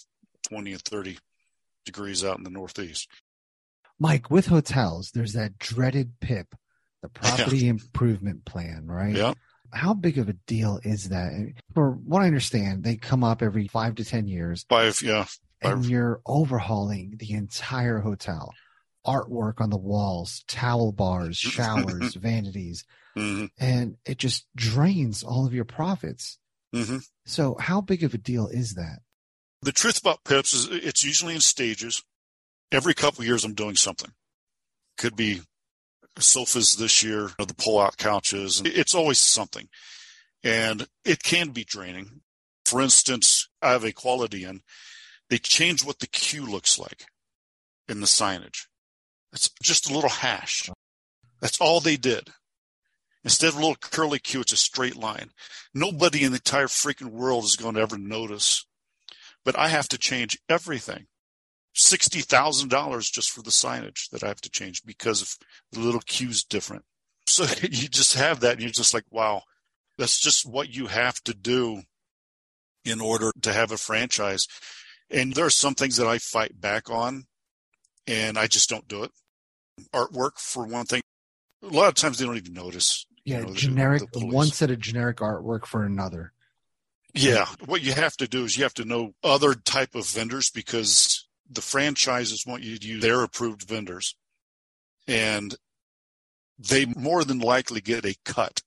20 0.50 0.74
and 0.74 0.82
30 0.82 1.18
degrees 1.86 2.24
out 2.24 2.38
in 2.38 2.44
the 2.44 2.50
Northeast. 2.50 3.08
Mike, 4.00 4.30
with 4.30 4.48
hotels, 4.48 5.12
there's 5.12 5.34
that 5.34 5.58
dreaded 5.58 6.14
PIP, 6.20 6.48
the 7.02 7.10
property 7.14 7.60
yeah. 7.60 7.72
improvement 7.72 8.46
plan, 8.46 8.86
right? 8.88 9.16
Yeah. 9.16 9.34
How 9.74 9.94
big 9.94 10.18
of 10.18 10.30
a 10.30 10.34
deal 10.34 10.80
is 10.84 11.10
that? 11.10 11.54
For 11.74 11.92
what 11.92 12.22
I 12.22 12.28
understand, 12.28 12.84
they 12.84 12.96
come 12.96 13.24
up 13.24 13.42
every 13.42 13.68
five 13.68 13.96
to 13.96 14.06
10 14.06 14.28
years. 14.28 14.66
Five, 14.70 15.02
yeah 15.02 15.26
and 15.62 15.86
you're 15.86 16.22
overhauling 16.26 17.16
the 17.18 17.34
entire 17.34 18.00
hotel. 18.00 18.54
Artwork 19.06 19.62
on 19.62 19.70
the 19.70 19.78
walls 19.78 20.44
towel 20.48 20.92
bars 20.92 21.38
showers 21.38 22.16
vanities. 22.22 22.84
Mm-hmm. 23.18 23.46
and 23.58 23.98
it 24.06 24.20
just 24.20 24.46
drains 24.56 25.24
all 25.24 25.48
of 25.48 25.54
your 25.54 25.66
profits. 25.66 26.38
Mm-hmm. 26.76 26.98
so 27.26 27.56
how 27.60 27.82
big 27.82 28.04
of 28.04 28.14
a 28.14 28.18
deal 28.18 28.48
is 28.48 28.76
that? 28.76 29.00
The 29.64 29.72
truth 29.72 30.00
about 30.00 30.24
pips 30.24 30.54
is 30.54 30.68
it's 30.70 31.04
usually 31.04 31.34
in 31.34 31.40
stages. 31.42 32.04
Every 32.72 32.94
couple 32.94 33.24
years 33.24 33.44
i'm 33.44 33.54
doing 33.56 33.76
something. 33.76 34.12
Could 34.98 35.16
be 35.16 35.42
sofas 36.20 36.76
this 36.76 37.02
year 37.02 37.32
the 37.40 37.56
pull 37.56 37.80
out 37.80 37.98
couches 37.98 38.62
it's 38.66 38.94
always 38.94 39.20
something. 39.20 39.68
And 40.44 40.88
it 41.06 41.24
can 41.24 41.50
be 41.50 41.64
draining. 41.64 42.22
For 42.66 42.82
instance 42.82 43.50
i 43.64 43.72
have 43.72 43.84
a 43.84 43.94
Quality 43.94 44.44
Inn 44.44 44.62
they 45.30 45.38
changed 45.38 45.86
what 45.86 46.00
the 46.00 46.08
Q 46.08 46.46
looks 46.46 46.80
like 46.80 47.06
in 47.88 48.02
the 48.02 48.08
signage. 48.08 48.68
It's 49.34 49.50
just 49.62 49.90
a 49.90 49.94
little 49.94 50.10
hash. 50.10 50.70
That's 51.42 51.60
all 51.60 51.80
they 51.80 51.98
did. 51.98 52.30
Instead 53.24 53.50
of 53.50 53.56
a 53.56 53.60
little 53.60 53.76
curly 53.76 54.20
Q, 54.20 54.42
it's 54.42 54.54
a 54.54 54.58
straight 54.58 54.96
line. 54.96 55.32
Nobody 55.74 56.24
in 56.24 56.32
the 56.32 56.38
entire 56.38 56.68
freaking 56.68 57.12
world 57.12 57.44
is 57.44 57.56
going 57.56 57.76
to 57.76 57.82
ever 57.82 57.98
notice. 57.98 58.66
But 59.44 59.58
I 59.58 59.68
have 59.68 59.88
to 59.90 59.98
change 59.98 60.40
everything. 60.50 61.08
$60,000 61.76 63.12
just 63.12 63.30
for 63.30 63.42
the 63.42 63.52
signage 63.52 64.10
that 64.12 64.24
I 64.24 64.28
have 64.28 64.42
to 64.42 64.50
change 64.50 64.84
because 64.84 65.38
the 65.72 65.80
little 65.80 66.02
Q's 66.02 66.44
different. 66.44 66.84
So 67.30 67.44
you 67.62 67.90
just 67.90 68.16
have 68.16 68.40
that 68.40 68.54
and 68.54 68.62
you're 68.62 68.72
just 68.72 68.94
like, 68.94 69.04
wow, 69.12 69.44
That's 69.98 70.18
just 70.18 70.50
what 70.50 70.74
you 70.74 70.88
have 70.88 71.22
to 71.26 71.34
do 71.34 71.82
in 72.86 73.02
order 73.02 73.34
to 73.42 73.52
have 73.52 73.74
a 73.74 73.78
franchise. 73.78 74.48
And 75.10 75.34
there 75.34 75.46
are 75.46 75.50
some 75.50 75.74
things 75.76 75.98
that 75.98 76.08
I 76.08 76.18
fight 76.18 76.60
back 76.60 76.90
on, 76.90 77.26
and 78.06 78.38
I 78.38 78.48
just 78.48 78.70
don't 78.70 78.88
do 78.88 79.04
it. 79.04 79.12
Artwork, 79.94 80.38
for 80.38 80.66
one 80.66 80.86
thing, 80.86 81.02
a 81.64 81.68
lot 81.68 81.88
of 81.88 81.96
times 81.96 82.18
they 82.18 82.26
don't 82.26 82.38
even 82.38 82.54
notice. 82.54 83.06
Yeah, 83.24 83.40
you 83.40 83.46
know, 83.46 83.54
generic, 83.54 84.04
one 84.14 84.48
set 84.48 84.72
of 84.72 84.80
generic 84.80 85.18
artwork 85.18 85.66
for 85.66 85.84
another. 85.84 86.34
Yeah, 87.14 87.46
what 87.66 87.82
you 87.82 87.94
have 87.94 88.16
to 88.18 88.28
do 88.28 88.44
is 88.44 88.58
you 88.58 88.64
have 88.64 88.74
to 88.76 88.86
know 88.86 89.14
other 89.24 89.54
type 89.54 89.96
of 89.96 90.08
vendors 90.08 90.50
because 90.50 91.28
the 91.50 91.62
franchises 91.62 92.46
want 92.46 92.64
you 92.64 92.78
to 92.78 92.88
use 92.88 93.02
their 93.02 93.24
approved 93.24 93.64
vendors, 93.64 94.16
and 95.08 95.56
they 96.60 96.86
more 96.86 97.24
than 97.24 97.40
likely 97.40 97.82
get 97.82 98.06
a 98.06 98.16
cut 98.26 98.62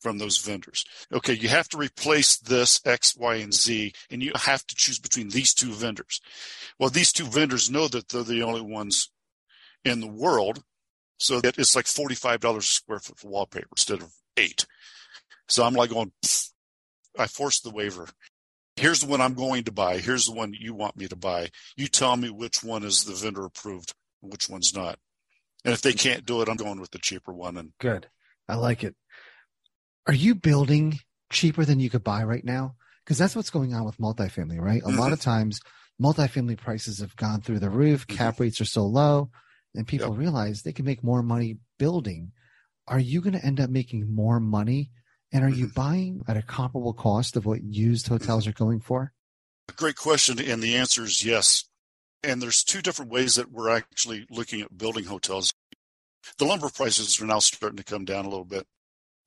from 0.00 0.18
those 0.18 0.38
vendors. 0.38 0.84
Okay, 1.12 1.34
you 1.34 1.48
have 1.48 1.68
to 1.70 1.78
replace 1.78 2.36
this 2.36 2.80
X, 2.84 3.16
Y, 3.16 3.36
and 3.36 3.54
Z, 3.54 3.92
and 4.10 4.22
you 4.22 4.32
have 4.34 4.66
to 4.66 4.74
choose 4.74 4.98
between 4.98 5.28
these 5.28 5.54
two 5.54 5.72
vendors. 5.72 6.20
Well, 6.78 6.90
these 6.90 7.12
two 7.12 7.26
vendors 7.26 7.70
know 7.70 7.88
that 7.88 8.08
they're 8.08 8.22
the 8.22 8.42
only 8.42 8.62
ones 8.62 9.10
in 9.84 10.00
the 10.00 10.06
world, 10.06 10.62
so 11.18 11.40
that 11.40 11.58
it's 11.58 11.76
like 11.76 11.84
$45 11.84 12.56
a 12.56 12.62
square 12.62 12.98
foot 12.98 13.18
for 13.18 13.28
wallpaper 13.28 13.68
instead 13.72 14.00
of 14.00 14.12
eight. 14.36 14.66
So 15.48 15.64
I'm 15.64 15.74
like 15.74 15.90
going, 15.90 16.12
I 17.18 17.26
forced 17.26 17.62
the 17.62 17.70
waiver. 17.70 18.08
Here's 18.76 19.00
the 19.00 19.08
one 19.08 19.20
I'm 19.20 19.34
going 19.34 19.64
to 19.64 19.72
buy. 19.72 19.98
Here's 19.98 20.24
the 20.24 20.32
one 20.32 20.54
you 20.58 20.72
want 20.74 20.96
me 20.96 21.06
to 21.08 21.16
buy. 21.16 21.50
You 21.76 21.88
tell 21.88 22.16
me 22.16 22.30
which 22.30 22.64
one 22.64 22.82
is 22.82 23.04
the 23.04 23.12
vendor 23.12 23.44
approved, 23.44 23.92
which 24.22 24.48
one's 24.48 24.74
not. 24.74 24.98
And 25.64 25.74
if 25.74 25.82
they 25.82 25.92
can't 25.92 26.24
do 26.24 26.40
it, 26.40 26.48
I'm 26.48 26.56
going 26.56 26.80
with 26.80 26.90
the 26.90 26.98
cheaper 26.98 27.34
one. 27.34 27.58
And 27.58 27.72
good. 27.78 28.06
I 28.48 28.54
like 28.54 28.82
it. 28.82 28.96
Are 30.06 30.14
you 30.14 30.34
building 30.34 30.98
cheaper 31.30 31.64
than 31.64 31.80
you 31.80 31.90
could 31.90 32.04
buy 32.04 32.24
right 32.24 32.44
now? 32.44 32.74
Because 33.04 33.18
that's 33.18 33.36
what's 33.36 33.50
going 33.50 33.74
on 33.74 33.84
with 33.84 33.98
multifamily, 33.98 34.60
right? 34.60 34.82
A 34.82 34.86
mm-hmm. 34.86 34.98
lot 34.98 35.12
of 35.12 35.20
times 35.20 35.60
multifamily 36.00 36.56
prices 36.56 37.00
have 37.00 37.16
gone 37.16 37.40
through 37.40 37.58
the 37.58 37.70
roof, 37.70 38.06
mm-hmm. 38.06 38.16
cap 38.16 38.40
rates 38.40 38.60
are 38.60 38.66
so 38.66 38.84
low, 38.84 39.30
and 39.74 39.86
people 39.86 40.10
yep. 40.10 40.18
realize 40.18 40.62
they 40.62 40.72
can 40.72 40.84
make 40.84 41.04
more 41.04 41.22
money 41.22 41.58
building. 41.78 42.32
Are 42.88 42.98
you 42.98 43.20
going 43.20 43.34
to 43.34 43.44
end 43.44 43.60
up 43.60 43.70
making 43.70 44.14
more 44.14 44.40
money? 44.40 44.90
And 45.32 45.44
are 45.44 45.48
mm-hmm. 45.48 45.60
you 45.60 45.66
buying 45.68 46.22
at 46.26 46.36
a 46.36 46.42
comparable 46.42 46.92
cost 46.92 47.36
of 47.36 47.46
what 47.46 47.62
used 47.62 48.08
hotels 48.08 48.46
are 48.46 48.52
going 48.52 48.80
for? 48.80 49.12
Great 49.76 49.96
question. 49.96 50.40
And 50.40 50.62
the 50.62 50.76
answer 50.76 51.04
is 51.04 51.24
yes. 51.24 51.64
And 52.24 52.42
there's 52.42 52.64
two 52.64 52.82
different 52.82 53.10
ways 53.10 53.36
that 53.36 53.52
we're 53.52 53.70
actually 53.70 54.26
looking 54.28 54.60
at 54.60 54.76
building 54.76 55.04
hotels. 55.04 55.52
The 56.38 56.44
lumber 56.44 56.68
prices 56.68 57.20
are 57.20 57.26
now 57.26 57.38
starting 57.38 57.76
to 57.76 57.84
come 57.84 58.04
down 58.04 58.24
a 58.24 58.28
little 58.28 58.44
bit. 58.44 58.66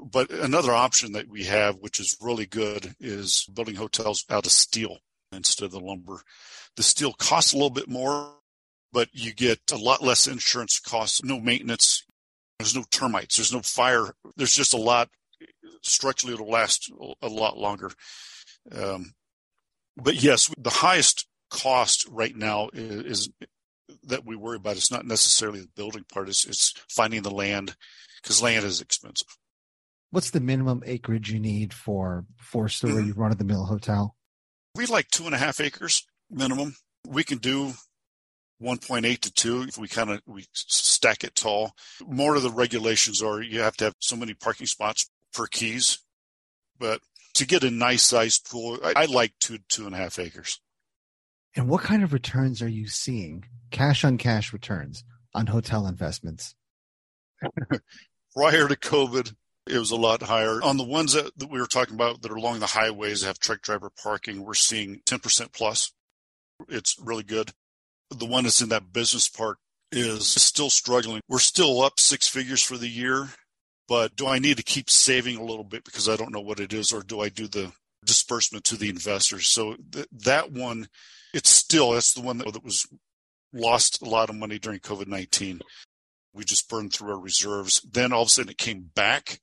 But 0.03 0.31
another 0.31 0.73
option 0.73 1.13
that 1.13 1.29
we 1.29 1.45
have, 1.45 1.77
which 1.77 1.99
is 1.99 2.17
really 2.21 2.45
good, 2.45 2.95
is 2.99 3.45
building 3.53 3.75
hotels 3.75 4.25
out 4.29 4.45
of 4.45 4.51
steel 4.51 4.97
instead 5.31 5.65
of 5.65 5.71
the 5.71 5.79
lumber. 5.79 6.21
The 6.75 6.83
steel 6.83 7.13
costs 7.13 7.53
a 7.53 7.55
little 7.55 7.69
bit 7.69 7.87
more, 7.87 8.33
but 8.91 9.09
you 9.13 9.33
get 9.33 9.59
a 9.71 9.77
lot 9.77 10.03
less 10.03 10.27
insurance 10.27 10.79
costs, 10.79 11.23
no 11.23 11.39
maintenance. 11.39 12.05
There's 12.59 12.75
no 12.75 12.83
termites. 12.91 13.37
There's 13.37 13.53
no 13.53 13.61
fire. 13.61 14.13
There's 14.35 14.53
just 14.53 14.73
a 14.73 14.77
lot. 14.77 15.09
Structurally, 15.81 16.33
it'll 16.33 16.49
last 16.49 16.91
a 17.21 17.27
lot 17.27 17.57
longer. 17.57 17.91
Um, 18.71 19.13
but 19.97 20.21
yes, 20.21 20.49
the 20.57 20.69
highest 20.69 21.27
cost 21.49 22.07
right 22.09 22.35
now 22.35 22.69
is, 22.73 23.03
is, 23.03 23.29
that 24.05 24.25
we 24.25 24.35
worry 24.35 24.55
about. 24.57 24.75
It's 24.75 24.91
not 24.91 25.05
necessarily 25.05 25.61
the 25.61 25.69
building 25.75 26.03
part. 26.11 26.27
It's, 26.27 26.45
it's 26.45 26.73
finding 26.89 27.21
the 27.21 27.31
land 27.31 27.75
because 28.21 28.41
land 28.41 28.65
is 28.65 28.81
expensive 28.81 29.27
what's 30.13 30.29
the 30.29 30.39
minimum 30.39 30.83
acreage 30.85 31.31
you 31.31 31.39
need 31.39 31.73
for 31.73 32.23
four 32.37 32.69
story 32.69 33.03
mm-hmm. 33.05 33.19
run 33.19 33.31
of 33.31 33.39
the 33.39 33.43
mill 33.43 33.65
hotel? 33.65 34.15
We 34.75 34.85
like 34.85 35.07
two 35.09 35.25
and 35.25 35.33
a 35.33 35.39
half 35.39 35.59
acres 35.59 36.05
minimum. 36.29 36.75
We 37.07 37.23
can 37.23 37.39
do 37.39 37.73
1.8 38.61 39.19
to 39.19 39.33
2 39.33 39.63
if 39.63 39.77
we 39.79 39.87
kind 39.87 40.11
of 40.11 40.21
we 40.27 40.45
stack 40.53 41.23
it 41.23 41.35
tall. 41.35 41.71
More 42.05 42.35
of 42.35 42.43
the 42.43 42.51
regulations 42.51 43.23
are 43.23 43.41
you 43.41 43.61
have 43.61 43.75
to 43.77 43.85
have 43.85 43.95
so 43.99 44.15
many 44.15 44.35
parking 44.35 44.67
spots 44.67 45.09
per 45.33 45.47
keys, 45.47 45.97
but 46.77 47.01
to 47.33 47.47
get 47.47 47.63
a 47.63 47.71
nice 47.71 48.03
sized 48.03 48.47
pool, 48.49 48.77
I, 48.83 48.93
I 48.95 49.05
like 49.05 49.33
two 49.39 49.57
two 49.67 49.87
and 49.87 49.95
a 49.95 49.97
half 49.97 50.19
acres. 50.19 50.59
And 51.55 51.67
what 51.67 51.81
kind 51.81 52.03
of 52.03 52.13
returns 52.13 52.61
are 52.61 52.69
you 52.69 52.87
seeing? 52.87 53.45
Cash 53.71 54.05
on 54.05 54.19
cash 54.19 54.53
returns 54.53 55.03
on 55.33 55.47
hotel 55.47 55.87
investments. 55.87 56.53
Prior 58.35 58.67
to 58.67 58.75
COVID, 58.75 59.33
it 59.67 59.77
was 59.77 59.91
a 59.91 59.95
lot 59.95 60.21
higher. 60.21 60.61
On 60.61 60.77
the 60.77 60.83
ones 60.83 61.13
that, 61.13 61.37
that 61.37 61.49
we 61.49 61.59
were 61.59 61.67
talking 61.67 61.95
about 61.95 62.21
that 62.21 62.31
are 62.31 62.35
along 62.35 62.59
the 62.59 62.67
highways 62.67 63.21
that 63.21 63.27
have 63.27 63.39
truck 63.39 63.61
driver 63.61 63.89
parking, 63.89 64.43
we're 64.43 64.53
seeing 64.53 64.99
10% 65.05 65.53
plus. 65.53 65.91
It's 66.69 66.97
really 66.99 67.23
good. 67.23 67.51
The 68.09 68.25
one 68.25 68.43
that's 68.43 68.61
in 68.61 68.69
that 68.69 68.91
business 68.91 69.29
park 69.29 69.59
is 69.91 70.27
still 70.27 70.69
struggling. 70.69 71.21
We're 71.29 71.39
still 71.39 71.81
up 71.81 71.99
six 71.99 72.27
figures 72.27 72.61
for 72.61 72.77
the 72.77 72.89
year, 72.89 73.29
but 73.87 74.15
do 74.15 74.27
I 74.27 74.39
need 74.39 74.57
to 74.57 74.63
keep 74.63 74.89
saving 74.89 75.37
a 75.37 75.43
little 75.43 75.63
bit 75.63 75.83
because 75.85 76.09
I 76.09 76.15
don't 76.15 76.33
know 76.33 76.41
what 76.41 76.59
it 76.59 76.73
is, 76.73 76.91
or 76.91 77.01
do 77.01 77.21
I 77.21 77.29
do 77.29 77.47
the 77.47 77.71
disbursement 78.05 78.65
to 78.65 78.77
the 78.77 78.89
investors? 78.89 79.47
So 79.47 79.75
th- 79.91 80.07
that 80.11 80.51
one, 80.51 80.87
it's 81.33 81.49
still, 81.49 81.91
that's 81.91 82.13
the 82.13 82.21
one 82.21 82.37
that, 82.39 82.51
that 82.51 82.63
was 82.63 82.85
lost 83.53 84.01
a 84.01 84.09
lot 84.09 84.29
of 84.29 84.35
money 84.35 84.59
during 84.59 84.79
COVID 84.79 85.07
19. 85.07 85.61
We 86.33 86.43
just 86.43 86.67
burned 86.67 86.93
through 86.93 87.11
our 87.11 87.19
reserves. 87.19 87.79
Then 87.89 88.11
all 88.11 88.23
of 88.23 88.27
a 88.27 88.31
sudden 88.31 88.51
it 88.51 88.57
came 88.57 88.89
back 88.95 89.39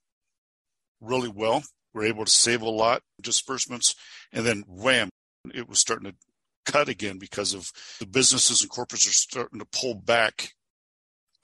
really 1.00 1.28
well. 1.28 1.62
We're 1.92 2.04
able 2.04 2.24
to 2.24 2.30
save 2.30 2.62
a 2.62 2.70
lot 2.70 3.02
disbursements, 3.20 3.94
and 4.32 4.46
then 4.46 4.64
wham, 4.66 5.08
it 5.52 5.68
was 5.68 5.80
starting 5.80 6.10
to 6.10 6.16
cut 6.70 6.88
again 6.88 7.18
because 7.18 7.52
of 7.54 7.70
the 7.98 8.06
businesses 8.06 8.62
and 8.62 8.70
corporates 8.70 9.08
are 9.08 9.12
starting 9.12 9.58
to 9.58 9.66
pull 9.66 9.94
back 9.94 10.52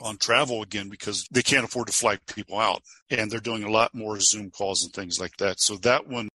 on 0.00 0.18
travel 0.18 0.62
again 0.62 0.88
because 0.88 1.26
they 1.30 1.42
can't 1.42 1.64
afford 1.64 1.86
to 1.88 1.92
fly 1.92 2.18
people 2.26 2.58
out, 2.58 2.82
and 3.10 3.30
they're 3.30 3.40
doing 3.40 3.64
a 3.64 3.70
lot 3.70 3.94
more 3.94 4.20
Zoom 4.20 4.50
calls 4.50 4.84
and 4.84 4.92
things 4.92 5.18
like 5.18 5.36
that. 5.38 5.60
So 5.60 5.76
that 5.78 6.06
one, 6.06 6.28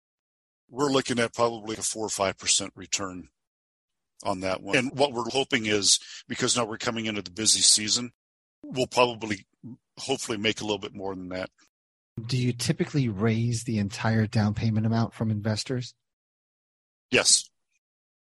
we're 0.70 0.92
looking 0.92 1.20
at 1.20 1.34
probably 1.34 1.76
a 1.78 1.82
four 1.82 2.06
or 2.06 2.10
five 2.10 2.38
percent 2.38 2.74
return 2.76 3.30
on 4.24 4.42
that 4.42 4.62
one. 4.62 4.76
And 4.76 4.92
what 4.94 5.14
we're 5.14 5.30
hoping 5.30 5.66
is 5.66 6.00
because 6.28 6.58
now 6.58 6.66
we're 6.66 6.78
coming 6.78 7.06
into 7.06 7.22
the 7.22 7.32
busy 7.32 7.62
season, 7.62 8.12
we'll 8.64 8.88
probably 8.88 9.46
hopefully 9.98 10.38
make 10.38 10.62
a 10.62 10.64
little 10.64 10.80
bit 10.80 10.96
more 10.96 11.16
than 11.16 11.30
that. 11.30 11.50
Do 12.28 12.38
you 12.38 12.54
typically 12.54 13.10
raise 13.10 13.64
the 13.64 13.78
entire 13.78 14.28
down 14.28 14.54
payment 14.54 14.86
amount 14.86 15.14
from 15.14 15.32
investors? 15.32 15.94
Yes. 17.10 17.50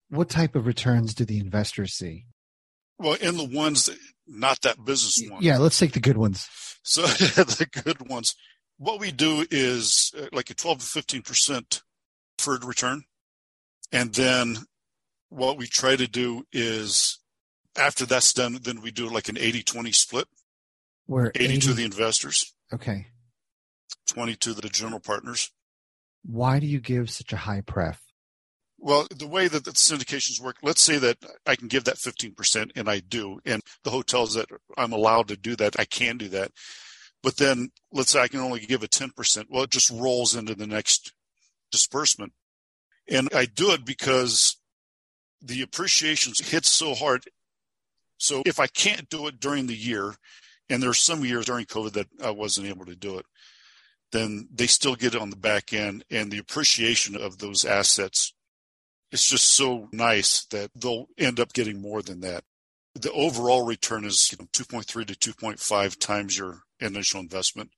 What 0.09 0.29
type 0.29 0.55
of 0.55 0.65
returns 0.65 1.13
do 1.13 1.25
the 1.25 1.39
investors 1.39 1.93
see? 1.93 2.25
Well, 2.97 3.13
in 3.13 3.37
the 3.37 3.45
ones, 3.45 3.87
that, 3.87 3.97
not 4.27 4.61
that 4.61 4.83
business 4.85 5.29
one. 5.29 5.41
Yeah, 5.41 5.57
let's 5.57 5.77
take 5.77 5.93
the 5.93 5.99
good 5.99 6.17
ones. 6.17 6.47
So 6.83 7.01
the 7.07 7.67
good 7.83 8.07
ones. 8.07 8.35
What 8.77 8.99
we 8.99 9.11
do 9.11 9.45
is 9.49 10.11
uh, 10.17 10.27
like 10.31 10.49
a 10.49 10.53
12 10.53 10.79
to 10.79 10.85
15% 11.01 11.81
preferred 12.37 12.63
return. 12.63 13.03
And 13.91 14.13
then 14.13 14.57
what 15.29 15.57
we 15.57 15.67
try 15.67 15.95
to 15.95 16.07
do 16.07 16.45
is 16.51 17.19
after 17.77 18.05
that's 18.05 18.33
done, 18.33 18.59
then 18.61 18.81
we 18.81 18.91
do 18.91 19.09
like 19.09 19.29
an 19.29 19.37
80 19.37 19.63
20 19.63 19.91
split. 19.91 20.27
Where 21.07 21.31
80, 21.35 21.45
80 21.45 21.59
to 21.59 21.73
the 21.73 21.85
investors. 21.85 22.53
Okay. 22.73 23.07
20 24.07 24.35
to 24.35 24.53
the 24.53 24.69
general 24.69 24.99
partners. 24.99 25.51
Why 26.23 26.59
do 26.59 26.65
you 26.65 26.79
give 26.79 27.09
such 27.09 27.33
a 27.33 27.37
high 27.37 27.61
pref? 27.61 28.01
Well, 28.77 29.07
the 29.09 29.27
way 29.27 29.47
that 29.47 29.63
the 29.63 29.71
syndications 29.71 30.41
work, 30.41 30.57
let's 30.61 30.81
say 30.81 30.97
that 30.97 31.17
I 31.45 31.55
can 31.55 31.67
give 31.67 31.85
that 31.85 31.95
15% 31.95 32.71
and 32.75 32.89
I 32.89 32.99
do, 32.99 33.39
and 33.45 33.61
the 33.83 33.89
hotels 33.89 34.33
that 34.33 34.47
I'm 34.77 34.91
allowed 34.91 35.27
to 35.29 35.37
do 35.37 35.55
that, 35.55 35.79
I 35.79 35.85
can 35.85 36.17
do 36.17 36.27
that. 36.29 36.51
But 37.23 37.37
then 37.37 37.71
let's 37.91 38.11
say 38.11 38.21
I 38.21 38.27
can 38.27 38.41
only 38.41 38.59
give 38.59 38.83
a 38.83 38.87
10%. 38.87 39.45
Well, 39.49 39.63
it 39.63 39.71
just 39.71 39.89
rolls 39.89 40.35
into 40.35 40.53
the 40.53 40.67
next 40.67 41.13
disbursement. 41.71 42.33
And 43.09 43.29
I 43.33 43.45
do 43.45 43.71
it 43.71 43.85
because 43.85 44.57
the 45.41 45.61
appreciations 45.61 46.47
hit 46.47 46.65
so 46.65 46.93
hard. 46.93 47.23
So 48.17 48.43
if 48.45 48.59
I 48.59 48.67
can't 48.67 49.09
do 49.09 49.27
it 49.27 49.39
during 49.39 49.67
the 49.67 49.75
year, 49.75 50.15
and 50.69 50.81
there's 50.81 51.01
some 51.01 51.23
years 51.23 51.45
during 51.45 51.65
COVID 51.65 51.93
that 51.93 52.07
I 52.23 52.31
wasn't 52.31 52.67
able 52.67 52.85
to 52.85 52.95
do 52.95 53.17
it, 53.17 53.25
then 54.11 54.47
they 54.53 54.67
still 54.67 54.95
get 54.95 55.15
it 55.15 55.21
on 55.21 55.29
the 55.29 55.35
back 55.35 55.73
end 55.73 56.03
and 56.09 56.31
the 56.31 56.37
appreciation 56.37 57.15
of 57.15 57.39
those 57.39 57.65
assets 57.65 58.33
is 59.11 59.25
just 59.25 59.47
so 59.47 59.87
nice 59.91 60.45
that 60.45 60.71
they'll 60.75 61.07
end 61.17 61.39
up 61.39 61.53
getting 61.53 61.81
more 61.81 62.01
than 62.01 62.21
that. 62.21 62.43
The 62.93 63.11
overall 63.11 63.65
return 63.65 64.05
is 64.05 64.31
you 64.31 64.37
know, 64.39 64.47
2.3 64.53 65.05
to 65.07 65.33
2.5 65.33 65.99
times 65.99 66.37
your 66.37 66.61
initial 66.79 67.19
investment. 67.19 67.71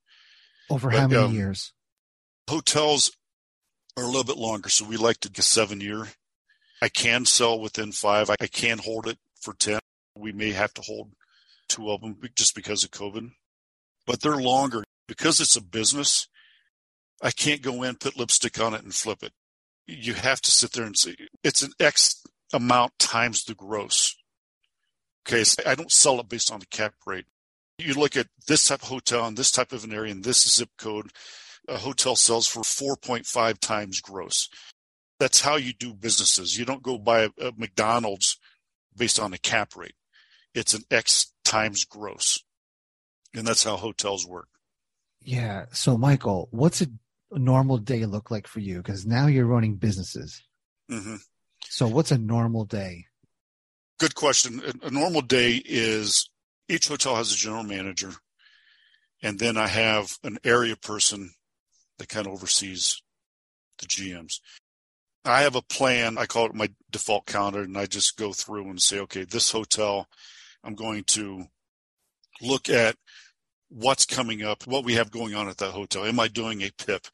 Over 0.69 0.89
but, 0.89 0.99
how 0.99 1.07
many 1.07 1.21
um, 1.21 1.33
years? 1.33 1.73
Hotels 2.49 3.11
are 3.97 4.03
a 4.03 4.07
little 4.07 4.23
bit 4.23 4.37
longer, 4.37 4.69
so 4.69 4.85
we 4.85 4.97
like 4.97 5.19
to 5.21 5.29
get 5.29 5.43
seven 5.43 5.81
year. 5.81 6.07
I 6.81 6.89
can 6.89 7.25
sell 7.25 7.59
within 7.59 7.91
five. 7.91 8.29
I 8.29 8.47
can 8.47 8.77
hold 8.77 9.07
it 9.07 9.17
for 9.41 9.53
10. 9.53 9.79
We 10.15 10.31
may 10.31 10.51
have 10.51 10.73
to 10.75 10.81
hold 10.81 11.11
two 11.67 11.89
of 11.91 12.01
them 12.01 12.17
just 12.35 12.55
because 12.55 12.83
of 12.83 12.91
COVID, 12.91 13.31
but 14.05 14.21
they're 14.21 14.37
longer 14.37 14.83
because 15.07 15.39
it's 15.39 15.55
a 15.55 15.61
business, 15.61 16.27
I 17.21 17.31
can't 17.31 17.61
go 17.61 17.83
in, 17.83 17.95
put 17.95 18.17
lipstick 18.17 18.59
on 18.59 18.73
it, 18.73 18.83
and 18.83 18.93
flip 18.93 19.23
it. 19.23 19.33
You 19.87 20.13
have 20.13 20.41
to 20.41 20.51
sit 20.51 20.73
there 20.73 20.85
and 20.85 20.97
see. 20.97 21.15
It's 21.43 21.61
an 21.61 21.71
X 21.79 22.23
amount 22.53 22.99
times 22.99 23.43
the 23.43 23.55
gross. 23.55 24.15
Okay, 25.27 25.43
so 25.43 25.61
I 25.65 25.75
don't 25.75 25.91
sell 25.91 26.19
it 26.19 26.29
based 26.29 26.51
on 26.51 26.59
the 26.59 26.65
cap 26.65 26.93
rate. 27.05 27.25
You 27.77 27.93
look 27.93 28.15
at 28.15 28.27
this 28.47 28.65
type 28.67 28.81
of 28.81 28.89
hotel 28.89 29.25
and 29.25 29.37
this 29.37 29.51
type 29.51 29.71
of 29.71 29.83
an 29.83 29.93
area 29.93 30.11
and 30.11 30.23
this 30.23 30.47
zip 30.55 30.69
code. 30.77 31.11
A 31.67 31.77
hotel 31.77 32.15
sells 32.15 32.47
for 32.47 32.61
4.5 32.61 33.59
times 33.59 33.99
gross. 33.99 34.49
That's 35.19 35.41
how 35.41 35.57
you 35.57 35.73
do 35.73 35.93
businesses. 35.93 36.57
You 36.57 36.63
don't 36.63 36.83
go 36.83 36.97
buy 36.97 37.23
a, 37.23 37.29
a 37.41 37.51
McDonald's 37.57 38.39
based 38.95 39.19
on 39.19 39.33
a 39.33 39.37
cap 39.37 39.75
rate. 39.75 39.95
It's 40.53 40.73
an 40.73 40.83
X 40.89 41.33
times 41.43 41.83
gross. 41.83 42.39
And 43.35 43.45
that's 43.45 43.63
how 43.63 43.75
hotels 43.75 44.25
work. 44.25 44.47
Yeah. 45.27 45.65
So, 45.73 45.97
Michael, 45.97 46.47
what's 46.51 46.81
a 46.81 46.87
normal 47.31 47.79
day 47.79 48.05
look 48.05 48.31
like 48.31 48.47
for 48.47 48.61
you? 48.61 48.77
Because 48.77 49.05
now 49.05 49.27
you're 49.27 49.45
running 49.45 49.75
businesses. 49.75 50.41
hmm 50.89 51.17
So, 51.65 51.85
what's 51.85 52.13
a 52.13 52.17
normal 52.17 52.63
day? 52.63 53.07
Good 53.99 54.15
question. 54.15 54.61
A, 54.65 54.87
a 54.87 54.89
normal 54.89 55.21
day 55.21 55.61
is 55.65 56.29
each 56.69 56.87
hotel 56.87 57.17
has 57.17 57.33
a 57.33 57.35
general 57.35 57.63
manager, 57.63 58.13
and 59.21 59.37
then 59.37 59.57
I 59.57 59.67
have 59.67 60.17
an 60.23 60.37
area 60.45 60.77
person 60.77 61.31
that 61.97 62.07
kind 62.07 62.25
of 62.25 62.31
oversees 62.31 63.01
the 63.79 63.85
GMs. 63.85 64.39
I 65.25 65.41
have 65.41 65.55
a 65.55 65.61
plan. 65.61 66.17
I 66.17 66.25
call 66.25 66.45
it 66.45 66.55
my 66.55 66.69
default 66.89 67.25
calendar, 67.25 67.63
and 67.63 67.77
I 67.77 67.85
just 67.85 68.15
go 68.15 68.31
through 68.31 68.69
and 68.69 68.81
say, 68.81 68.99
okay, 68.99 69.25
this 69.25 69.51
hotel, 69.51 70.07
I'm 70.63 70.75
going 70.75 71.03
to 71.07 71.47
look 72.41 72.69
at 72.69 72.95
what's 73.69 74.06
coming 74.06 74.43
up, 74.43 74.65
what 74.65 74.86
we 74.86 74.93
have 74.93 75.12
going 75.12 75.36
on 75.36 75.49
at 75.49 75.58
that 75.58 75.71
hotel. 75.71 76.06
Am 76.06 76.19
I 76.19 76.27
doing 76.27 76.62
a 76.62 76.71
PIP? 76.71 77.08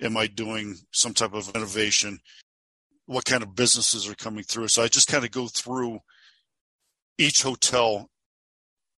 Am 0.00 0.16
I 0.16 0.26
doing 0.26 0.76
some 0.92 1.14
type 1.14 1.34
of 1.34 1.50
innovation? 1.54 2.20
What 3.06 3.24
kind 3.24 3.42
of 3.42 3.54
businesses 3.54 4.08
are 4.08 4.14
coming 4.14 4.44
through? 4.44 4.68
So 4.68 4.82
I 4.82 4.88
just 4.88 5.08
kind 5.08 5.24
of 5.24 5.30
go 5.30 5.46
through 5.46 6.00
each 7.16 7.42
hotel 7.42 8.10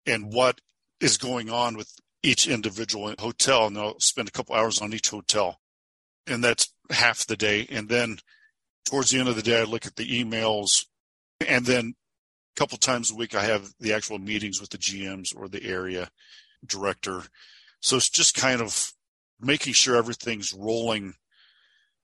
and 0.05 0.33
what 0.33 0.59
is 0.99 1.17
going 1.17 1.49
on 1.49 1.77
with 1.77 1.93
each 2.21 2.47
individual 2.47 3.13
hotel. 3.17 3.67
And 3.67 3.77
I'll 3.77 3.99
spend 3.99 4.27
a 4.27 4.31
couple 4.31 4.55
hours 4.55 4.81
on 4.81 4.93
each 4.93 5.09
hotel. 5.09 5.59
And 6.27 6.43
that's 6.43 6.73
half 6.89 7.25
the 7.25 7.37
day. 7.37 7.67
And 7.69 7.87
then 7.87 8.17
towards 8.89 9.11
the 9.11 9.19
end 9.19 9.29
of 9.29 9.35
the 9.35 9.41
day, 9.41 9.61
I 9.61 9.63
look 9.63 9.85
at 9.85 9.95
the 9.95 10.23
emails. 10.23 10.85
And 11.47 11.65
then 11.65 11.93
a 12.55 12.59
couple 12.59 12.77
times 12.77 13.11
a 13.11 13.15
week, 13.15 13.35
I 13.35 13.43
have 13.43 13.69
the 13.79 13.93
actual 13.93 14.19
meetings 14.19 14.59
with 14.59 14.71
the 14.71 14.77
GMs 14.77 15.35
or 15.35 15.47
the 15.47 15.63
area 15.63 16.09
director. 16.65 17.23
So 17.81 17.97
it's 17.97 18.09
just 18.09 18.35
kind 18.35 18.61
of 18.61 18.91
making 19.39 19.73
sure 19.73 19.95
everything's 19.95 20.53
rolling 20.53 21.13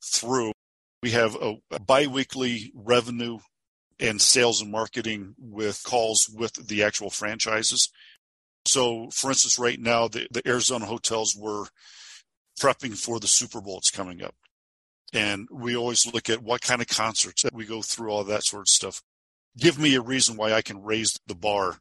through. 0.04 0.54
We 1.04 1.12
have 1.12 1.36
a, 1.36 1.56
a 1.72 1.80
biweekly 1.80 2.72
revenue 2.74 3.40
and 4.00 4.22
sales 4.22 4.62
and 4.62 4.72
marketing 4.72 5.36
with 5.38 5.84
calls 5.84 6.30
with 6.34 6.68
the 6.68 6.84
actual 6.84 7.10
franchises. 7.10 7.90
So, 8.66 9.10
for 9.12 9.30
instance, 9.30 9.60
right 9.60 9.80
now, 9.80 10.08
the, 10.08 10.28
the 10.32 10.48
Arizona 10.48 10.86
hotels 10.86 11.36
were 11.38 11.66
prepping 12.60 12.98
for 12.98 13.20
the 13.20 13.28
Super 13.28 13.62
Bowl. 13.62 13.78
It's 13.78 13.92
coming 13.92 14.24
up. 14.24 14.36
And 15.14 15.48
we 15.52 15.76
always 15.76 16.12
look 16.12 16.30
at 16.30 16.44
what 16.44 16.62
kind 16.62 16.82
of 16.82 16.88
concerts 16.88 17.44
that 17.44 17.54
we 17.54 17.66
go 17.66 17.82
through 17.82 18.10
all 18.10 18.24
that 18.24 18.44
sort 18.44 18.64
of 18.64 18.68
stuff. 18.68 19.02
Give 19.58 19.80
me 19.80 19.96
a 19.96 20.02
reason 20.02 20.36
why 20.36 20.52
I 20.52 20.62
can 20.62 20.84
raise 20.84 21.18
the 21.28 21.36
bar. 21.36 21.78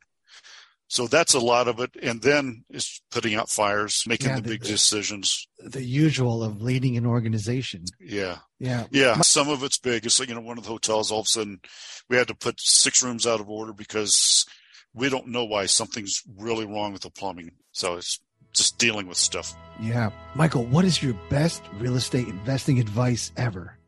So 0.86 1.06
that's 1.06 1.34
a 1.34 1.40
lot 1.40 1.66
of 1.66 1.80
it. 1.80 1.90
And 2.02 2.20
then 2.22 2.64
it's 2.70 3.00
putting 3.10 3.34
out 3.34 3.48
fires, 3.50 4.04
making 4.06 4.28
Yeah, 4.28 4.36
the 4.36 4.42
the- 4.42 4.48
big 4.50 4.62
decisions. 4.62 5.48
The 5.58 5.82
usual 5.82 6.44
of 6.44 6.60
leading 6.62 6.96
an 6.96 7.06
organization. 7.06 7.84
Yeah. 8.00 8.38
Yeah. 8.58 8.86
Yeah, 8.90 9.20
some 9.22 9.48
of 9.48 9.62
it's 9.64 9.78
big. 9.78 10.04
It's 10.06 10.20
like, 10.20 10.28
you 10.28 10.34
know, 10.34 10.40
one 10.42 10.58
of 10.58 10.64
the 10.64 10.70
hotels, 10.70 11.10
all 11.10 11.20
of 11.20 11.26
a 11.26 11.28
sudden, 11.28 11.60
we 12.08 12.16
had 12.16 12.28
to 12.28 12.34
put 12.34 12.60
six 12.60 13.02
rooms 13.02 13.26
out 13.26 13.40
of 13.40 13.48
order 13.48 13.72
because 13.72 14.44
we 14.92 15.08
don't 15.08 15.28
know 15.28 15.44
why 15.44 15.66
something's 15.66 16.22
really 16.36 16.66
wrong 16.66 16.92
with 16.92 17.02
the 17.02 17.10
plumbing. 17.10 17.52
So 17.72 17.96
it's 17.96 18.20
just 18.52 18.78
dealing 18.78 19.06
with 19.08 19.16
stuff. 19.18 19.54
Yeah. 19.80 20.10
Michael, 20.36 20.64
what 20.66 20.84
is 20.84 21.02
your 21.02 21.14
best 21.30 21.62
real 21.78 21.96
estate 21.96 22.28
investing 22.28 22.78
advice 22.78 23.32
ever? 23.36 23.78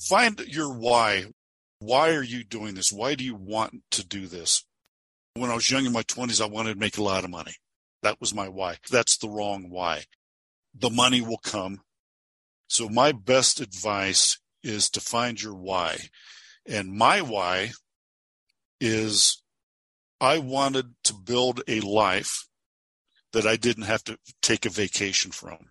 Find 0.00 0.38
your 0.40 0.72
why. 0.72 1.26
Why 1.80 2.14
are 2.14 2.22
you 2.24 2.42
doing 2.44 2.74
this? 2.74 2.90
Why 2.92 3.14
do 3.14 3.24
you 3.24 3.34
want 3.36 3.82
to 3.92 4.04
do 4.06 4.26
this? 4.26 4.64
When 5.38 5.50
I 5.50 5.54
was 5.54 5.70
young 5.70 5.86
in 5.86 5.92
my 5.92 6.02
20s, 6.02 6.40
I 6.40 6.46
wanted 6.46 6.74
to 6.74 6.80
make 6.80 6.98
a 6.98 7.02
lot 7.02 7.24
of 7.24 7.30
money. 7.30 7.54
That 8.02 8.20
was 8.20 8.34
my 8.34 8.48
why. 8.48 8.76
That's 8.90 9.16
the 9.16 9.28
wrong 9.28 9.70
why. 9.70 10.04
The 10.74 10.90
money 10.90 11.20
will 11.20 11.38
come. 11.38 11.80
So 12.68 12.88
my 12.88 13.12
best 13.12 13.60
advice 13.60 14.38
is 14.62 14.90
to 14.90 15.00
find 15.00 15.40
your 15.40 15.54
why. 15.54 15.98
And 16.66 16.92
my 16.92 17.22
why 17.22 17.72
is 18.80 19.42
I 20.20 20.38
wanted 20.38 20.94
to 21.04 21.14
build 21.14 21.62
a 21.66 21.80
life 21.80 22.46
that 23.32 23.46
I 23.46 23.56
didn't 23.56 23.84
have 23.84 24.04
to 24.04 24.18
take 24.42 24.66
a 24.66 24.70
vacation 24.70 25.30
from. 25.30 25.70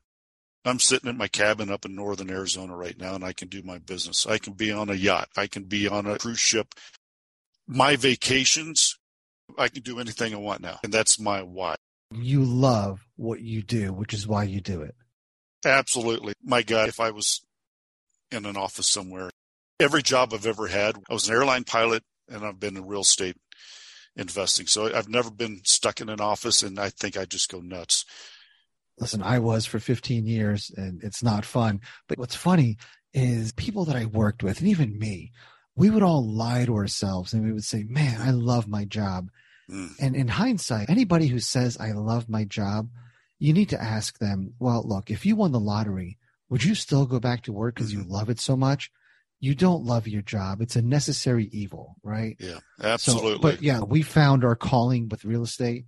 I'm 0.66 0.80
sitting 0.80 1.10
at 1.10 1.16
my 1.16 1.28
cabin 1.28 1.72
up 1.72 1.86
in 1.86 1.96
northern 1.96 2.30
Arizona 2.30 2.76
right 2.76 2.98
now 2.98 3.16
and 3.16 3.24
I 3.24 3.34
can 3.34 3.48
do 3.48 3.62
my 3.64 3.78
business. 3.78 4.28
I 4.28 4.38
can 4.38 4.54
be 4.54 4.72
on 4.72 4.90
a 4.90 4.96
yacht. 4.96 5.30
I 5.38 5.48
can 5.48 5.64
be 5.64 5.88
on 5.88 6.06
a 6.06 6.18
cruise 6.18 6.40
ship. 6.40 6.76
My 7.68 7.96
vacations, 7.96 8.98
I 9.58 9.68
can 9.70 9.84
do 9.84 10.00
anything 10.00 10.34
I 10.34 10.38
want 10.38 10.62
now. 10.62 10.80
And 10.84 10.94
that's 10.94 11.20
my 11.20 11.42
why. 11.42 11.76
You 12.12 12.44
love 12.44 13.06
what 13.16 13.42
you 13.42 13.62
do, 13.62 13.94
which 13.94 14.14
is 14.14 14.28
why 14.28 14.44
you 14.44 14.62
do 14.62 14.82
it. 14.82 14.96
Absolutely. 15.66 16.34
My 16.44 16.62
God, 16.62 16.88
if 16.90 17.00
I 17.00 17.12
was 17.12 17.42
in 18.32 18.46
an 18.46 18.56
office 18.56 18.90
somewhere, 18.90 19.30
every 19.80 20.02
job 20.02 20.34
I've 20.34 20.46
ever 20.46 20.68
had, 20.68 20.96
I 21.10 21.14
was 21.14 21.28
an 21.28 21.36
airline 21.36 21.64
pilot 21.64 22.04
and 22.30 22.46
I've 22.46 22.60
been 22.60 22.78
in 22.78 22.86
real 22.86 23.02
estate 23.02 23.38
investing. 24.16 24.68
So 24.68 24.94
I've 24.94 25.10
never 25.10 25.30
been 25.30 25.62
stuck 25.66 26.02
in 26.02 26.10
an 26.10 26.22
office 26.22 26.64
and 26.64 26.80
I 26.80 26.90
think 26.90 27.18
I 27.18 27.26
just 27.26 27.50
go 27.50 27.60
nuts. 27.60 28.06
Listen, 29.00 29.22
I 29.22 29.40
was 29.40 29.66
for 29.66 29.80
15 29.80 30.26
years 30.26 30.72
and 30.76 31.04
it's 31.04 31.22
not 31.22 31.46
fun. 31.46 31.82
But 32.08 32.18
what's 32.18 32.36
funny 32.36 32.78
is 33.14 33.52
people 33.52 33.86
that 33.86 33.96
I 33.96 34.06
worked 34.06 34.44
with, 34.44 34.60
and 34.60 34.68
even 34.68 34.98
me, 34.98 35.32
we 35.78 35.90
would 35.90 36.04
all 36.04 36.28
lie 36.28 36.66
to 36.66 36.76
ourselves 36.76 37.32
and 37.34 37.44
we 37.46 37.54
would 37.54 37.64
say, 37.64 37.86
Man, 37.88 38.20
I 38.20 38.32
love 38.32 38.68
my 38.68 38.84
job. 38.84 39.30
Mm. 39.72 39.92
And 40.00 40.16
in 40.16 40.28
hindsight, 40.28 40.90
anybody 40.90 41.28
who 41.28 41.40
says, 41.40 41.78
I 41.80 41.92
love 41.92 42.28
my 42.30 42.44
job, 42.44 42.90
you 43.40 43.54
need 43.54 43.70
to 43.70 43.82
ask 43.82 44.18
them, 44.20 44.54
Well, 44.60 44.84
look, 44.86 45.10
if 45.12 45.26
you 45.26 45.36
won 45.36 45.52
the 45.54 45.60
lottery, 45.60 46.18
would 46.50 46.64
you 46.64 46.76
still 46.76 47.06
go 47.06 47.20
back 47.20 47.44
to 47.44 47.54
work 47.54 47.76
because 47.76 47.94
you 47.94 48.04
love 48.04 48.30
it 48.30 48.40
so 48.40 48.58
much? 48.58 48.92
You 49.40 49.54
don't 49.54 49.84
love 49.84 50.08
your 50.08 50.24
job. 50.24 50.62
It's 50.62 50.76
a 50.76 50.82
necessary 50.82 51.48
evil, 51.52 51.96
right? 52.02 52.36
Yeah, 52.40 52.60
So, 52.80 52.88
absolutely. 52.88 53.40
but 53.40 53.62
yeah, 53.62 53.82
we 53.82 54.02
found 54.02 54.44
our 54.44 54.56
calling 54.56 55.10
with 55.10 55.26
real 55.26 55.44
estate. 55.44 55.86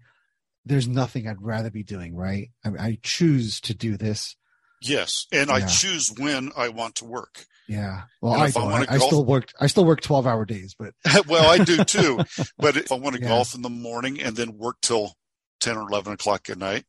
There's 0.65 0.87
nothing 0.87 1.27
I'd 1.27 1.41
rather 1.41 1.71
be 1.71 1.81
doing, 1.81 2.15
right? 2.15 2.51
I, 2.63 2.69
I 2.79 2.97
choose 3.01 3.59
to 3.61 3.73
do 3.73 3.97
this. 3.97 4.35
Yes. 4.81 5.25
And 5.31 5.49
I 5.51 5.65
choose 5.67 6.11
when 6.17 6.51
I 6.57 6.69
want 6.69 6.95
to 6.95 7.05
work. 7.05 7.45
Yeah. 7.67 8.03
Well, 8.21 8.33
And 8.33 8.41
I 8.41 8.59
I. 8.59 8.63
I, 8.63 8.81
I 8.81 8.85
golf- 8.97 9.03
still 9.03 9.25
worked. 9.25 9.53
I 9.59 9.67
still 9.67 9.85
work 9.85 10.01
12 10.01 10.25
hour 10.25 10.45
days, 10.45 10.75
but 10.77 10.93
well, 11.27 11.49
I 11.49 11.63
do 11.63 11.83
too. 11.83 12.19
But 12.57 12.77
if 12.77 12.91
I 12.91 12.95
want 12.95 13.15
to 13.15 13.21
Yeah. 13.21 13.27
golf 13.27 13.53
in 13.55 13.61
the 13.61 13.69
morning 13.69 14.19
and 14.21 14.35
then 14.35 14.57
work 14.57 14.77
till 14.81 15.13
10 15.61 15.77
or 15.77 15.87
11 15.89 16.13
o'clock 16.13 16.49
at 16.49 16.57
night, 16.57 16.85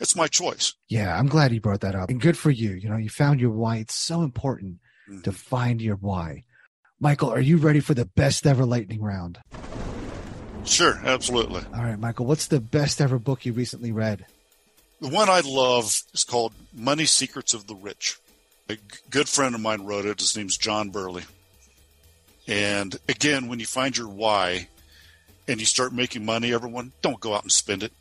it's 0.00 0.14
my 0.14 0.26
choice. 0.28 0.74
yeah, 0.88 1.18
I'm 1.18 1.26
glad 1.28 1.52
you 1.52 1.60
brought 1.60 1.80
that 1.80 1.94
up 1.94 2.08
and 2.10 2.20
good 2.20 2.36
for 2.36 2.50
you. 2.50 2.70
You 2.72 2.88
know, 2.90 2.96
you 2.98 3.08
found 3.08 3.40
your 3.40 3.50
why. 3.50 3.76
It's 3.78 3.94
so 3.94 4.22
important 4.22 4.78
Mhm. 5.10 5.22
to 5.24 5.32
find 5.32 5.80
your 5.80 5.96
why. 5.96 6.44
Michael, 7.00 7.30
are 7.30 7.40
you 7.40 7.56
ready 7.56 7.80
for 7.80 7.94
the 7.94 8.04
best 8.04 8.46
ever 8.46 8.64
lightning 8.66 9.00
round? 9.00 9.38
Sure, 10.64 11.00
absolutely. 11.04 11.62
All 11.74 11.82
right, 11.84 11.98
Michael, 11.98 12.26
what's 12.26 12.48
the 12.48 12.60
best 12.60 13.00
ever 13.00 13.18
book 13.18 13.46
you 13.46 13.52
recently 13.52 13.92
read? 13.92 14.26
The 15.00 15.08
one 15.08 15.28
I 15.28 15.40
love 15.40 16.02
is 16.12 16.24
called 16.24 16.52
Money 16.74 17.06
Secrets 17.06 17.54
of 17.54 17.66
the 17.66 17.76
Rich. 17.76 18.18
A 18.68 18.74
g- 18.74 18.80
good 19.10 19.28
friend 19.28 19.54
of 19.54 19.60
mine 19.60 19.82
wrote 19.82 20.06
it. 20.06 20.18
His 20.18 20.36
name's 20.36 20.58
John 20.58 20.90
Burley. 20.90 21.22
And 22.48 22.96
again, 23.08 23.46
when 23.46 23.60
you 23.60 23.66
find 23.66 23.96
your 23.96 24.08
why 24.08 24.68
and 25.46 25.60
you 25.60 25.66
start 25.66 25.92
making 25.92 26.24
money, 26.24 26.52
everyone, 26.52 26.92
don't 27.00 27.20
go 27.20 27.34
out 27.34 27.42
and 27.44 27.52
spend 27.52 27.84
it. 27.84 27.92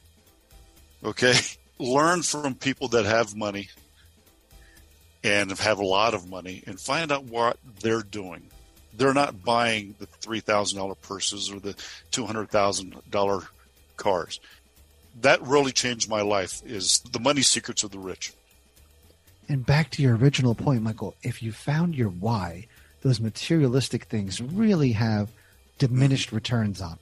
Okay? 1.03 1.35
Learn 1.79 2.23
from 2.23 2.55
people 2.55 2.87
that 2.89 3.05
have 3.05 3.35
money 3.35 3.69
and 5.23 5.51
have 5.51 5.77
a 5.77 5.85
lot 5.85 6.15
of 6.15 6.27
money 6.27 6.63
and 6.65 6.79
find 6.79 7.11
out 7.11 7.25
what 7.25 7.57
they're 7.81 8.01
doing. 8.01 8.49
They're 8.95 9.13
not 9.13 9.43
buying 9.43 9.93
the 9.99 10.07
$3,000 10.07 10.99
purses 11.01 11.51
or 11.51 11.59
the 11.59 11.75
$200,000 12.11 13.47
cars 13.97 14.39
that 15.21 15.41
really 15.41 15.71
changed 15.71 16.09
my 16.09 16.21
life 16.21 16.61
is 16.65 16.99
the 17.11 17.19
money 17.19 17.41
secrets 17.41 17.83
of 17.83 17.91
the 17.91 17.99
rich 17.99 18.33
And 19.49 19.65
back 19.65 19.91
to 19.91 20.01
your 20.01 20.15
original 20.17 20.55
point, 20.55 20.81
Michael, 20.81 21.15
if 21.23 21.41
you 21.41 21.51
found 21.53 21.95
your 21.95 22.09
why, 22.09 22.67
those 23.01 23.19
materialistic 23.21 24.03
things 24.05 24.41
really 24.41 24.91
have 24.91 25.29
diminished 25.77 26.31
returns 26.33 26.81
on. 26.81 26.99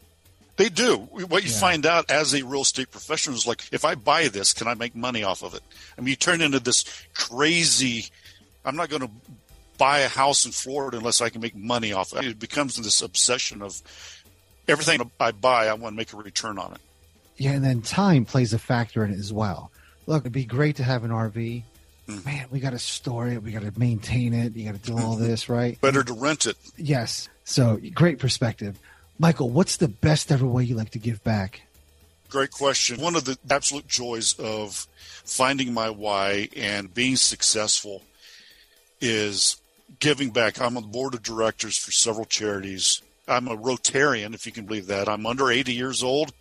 They 0.58 0.70
do. 0.70 0.98
What 0.98 1.44
you 1.44 1.50
Yeah. 1.50 1.60
find 1.60 1.86
out 1.86 2.10
as 2.12 2.34
a 2.34 2.44
real 2.44 2.62
estate 2.62 2.92
professional 2.92 3.36
is 3.36 3.48
like, 3.48 3.64
if 3.72 3.84
I 3.84 3.96
buy 3.96 4.28
this, 4.28 4.54
can 4.54 4.68
I 4.68 4.76
make 4.76 4.96
money 4.96 5.24
off 5.24 5.42
of 5.44 5.56
it? 5.56 5.64
I 5.98 6.02
mean, 6.02 6.10
you 6.10 6.16
turn 6.16 6.40
into 6.42 6.60
this 6.60 6.86
crazy. 7.14 8.08
I'm 8.64 8.76
not 8.76 8.90
going 8.90 9.02
to 9.02 9.12
buy 9.78 10.00
a 10.00 10.08
house 10.08 10.46
in 10.46 10.52
Florida 10.52 10.98
unless 10.98 11.20
I 11.22 11.30
can 11.30 11.42
make 11.42 11.56
money 11.56 11.92
off 11.94 12.14
of 12.14 12.20
it. 12.20 12.26
It 12.26 12.40
becomes 12.40 12.76
this 12.78 13.02
obsession 13.02 13.62
of 13.62 13.82
everything 14.68 15.02
I 15.20 15.32
buy, 15.32 15.68
I 15.68 15.74
want 15.74 15.94
to 15.94 15.98
make 15.98 16.14
a 16.14 16.18
return 16.18 16.58
on 16.58 16.74
it. 16.74 16.82
Yeah, 17.38 17.52
and 17.52 17.64
then 17.64 17.82
time 17.82 18.26
plays 18.26 18.54
a 18.54 18.60
factor 18.60 19.04
in 19.04 19.12
it 19.12 19.20
as 19.20 19.34
well. 19.34 19.72
Look, 20.08 20.24
it'd 20.24 20.32
be 20.32 20.46
great 20.46 20.78
to 20.78 20.84
have 20.84 21.04
an 21.04 21.12
RV. 21.12 21.64
Mhm. 22.08 22.26
Man, 22.26 22.48
we 22.52 22.60
got 22.60 22.70
to 22.72 22.80
store 22.80 23.28
it. 23.28 23.42
We 23.42 23.52
got 23.52 23.64
to 23.64 23.78
maintain 23.80 24.34
it. 24.34 24.56
You 24.56 24.72
got 24.72 24.82
to 24.82 24.92
do 24.92 24.98
all 24.98 25.16
this, 25.16 25.50
right? 25.50 25.80
Better 25.82 26.04
to 26.04 26.14
rent 26.14 26.46
it. 26.46 26.58
Yes. 26.78 27.30
So 27.44 27.80
great 27.94 28.20
perspective. 28.20 28.78
Michael, 29.18 29.50
what's 29.50 29.78
the 29.78 29.88
best 29.88 30.32
ever 30.32 30.46
way 30.46 30.64
you 30.64 30.76
like 30.76 30.92
to 30.92 31.00
give 31.00 31.24
back? 31.24 31.62
Great 32.30 32.52
question. 32.52 33.00
One 33.00 33.16
of 33.16 33.26
the 33.26 33.38
absolute 33.50 33.88
joys 33.88 34.34
of 34.38 34.88
finding 35.24 35.74
my 35.74 35.90
why 35.90 36.50
and 36.56 36.94
being 36.94 37.16
successful 37.16 38.04
is 39.02 39.58
giving 40.00 40.32
back. 40.32 40.60
I'm 40.60 40.78
on 40.78 40.84
the 40.84 40.90
board 40.90 41.14
of 41.14 41.24
directors 41.24 41.78
for 41.78 41.92
several 41.92 42.26
charities. 42.26 43.02
I'm 43.28 43.48
a 43.48 43.56
Rotarian, 43.58 44.34
if 44.34 44.46
you 44.46 44.52
can 44.52 44.66
believe 44.66 44.88
that. 44.88 45.08
I'm 45.08 45.26
under 45.26 45.50
80 45.50 45.74
years 45.74 46.04
old. 46.04 46.34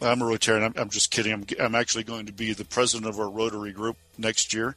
I'm 0.00 0.22
a 0.22 0.24
Rotarian. 0.24 0.64
I'm, 0.64 0.74
I'm 0.76 0.90
just 0.90 1.10
kidding. 1.10 1.32
I'm, 1.32 1.44
I'm 1.58 1.74
actually 1.74 2.04
going 2.04 2.26
to 2.26 2.32
be 2.32 2.52
the 2.52 2.64
president 2.64 3.08
of 3.08 3.18
our 3.18 3.28
Rotary 3.28 3.72
group 3.72 3.96
next 4.16 4.54
year. 4.54 4.76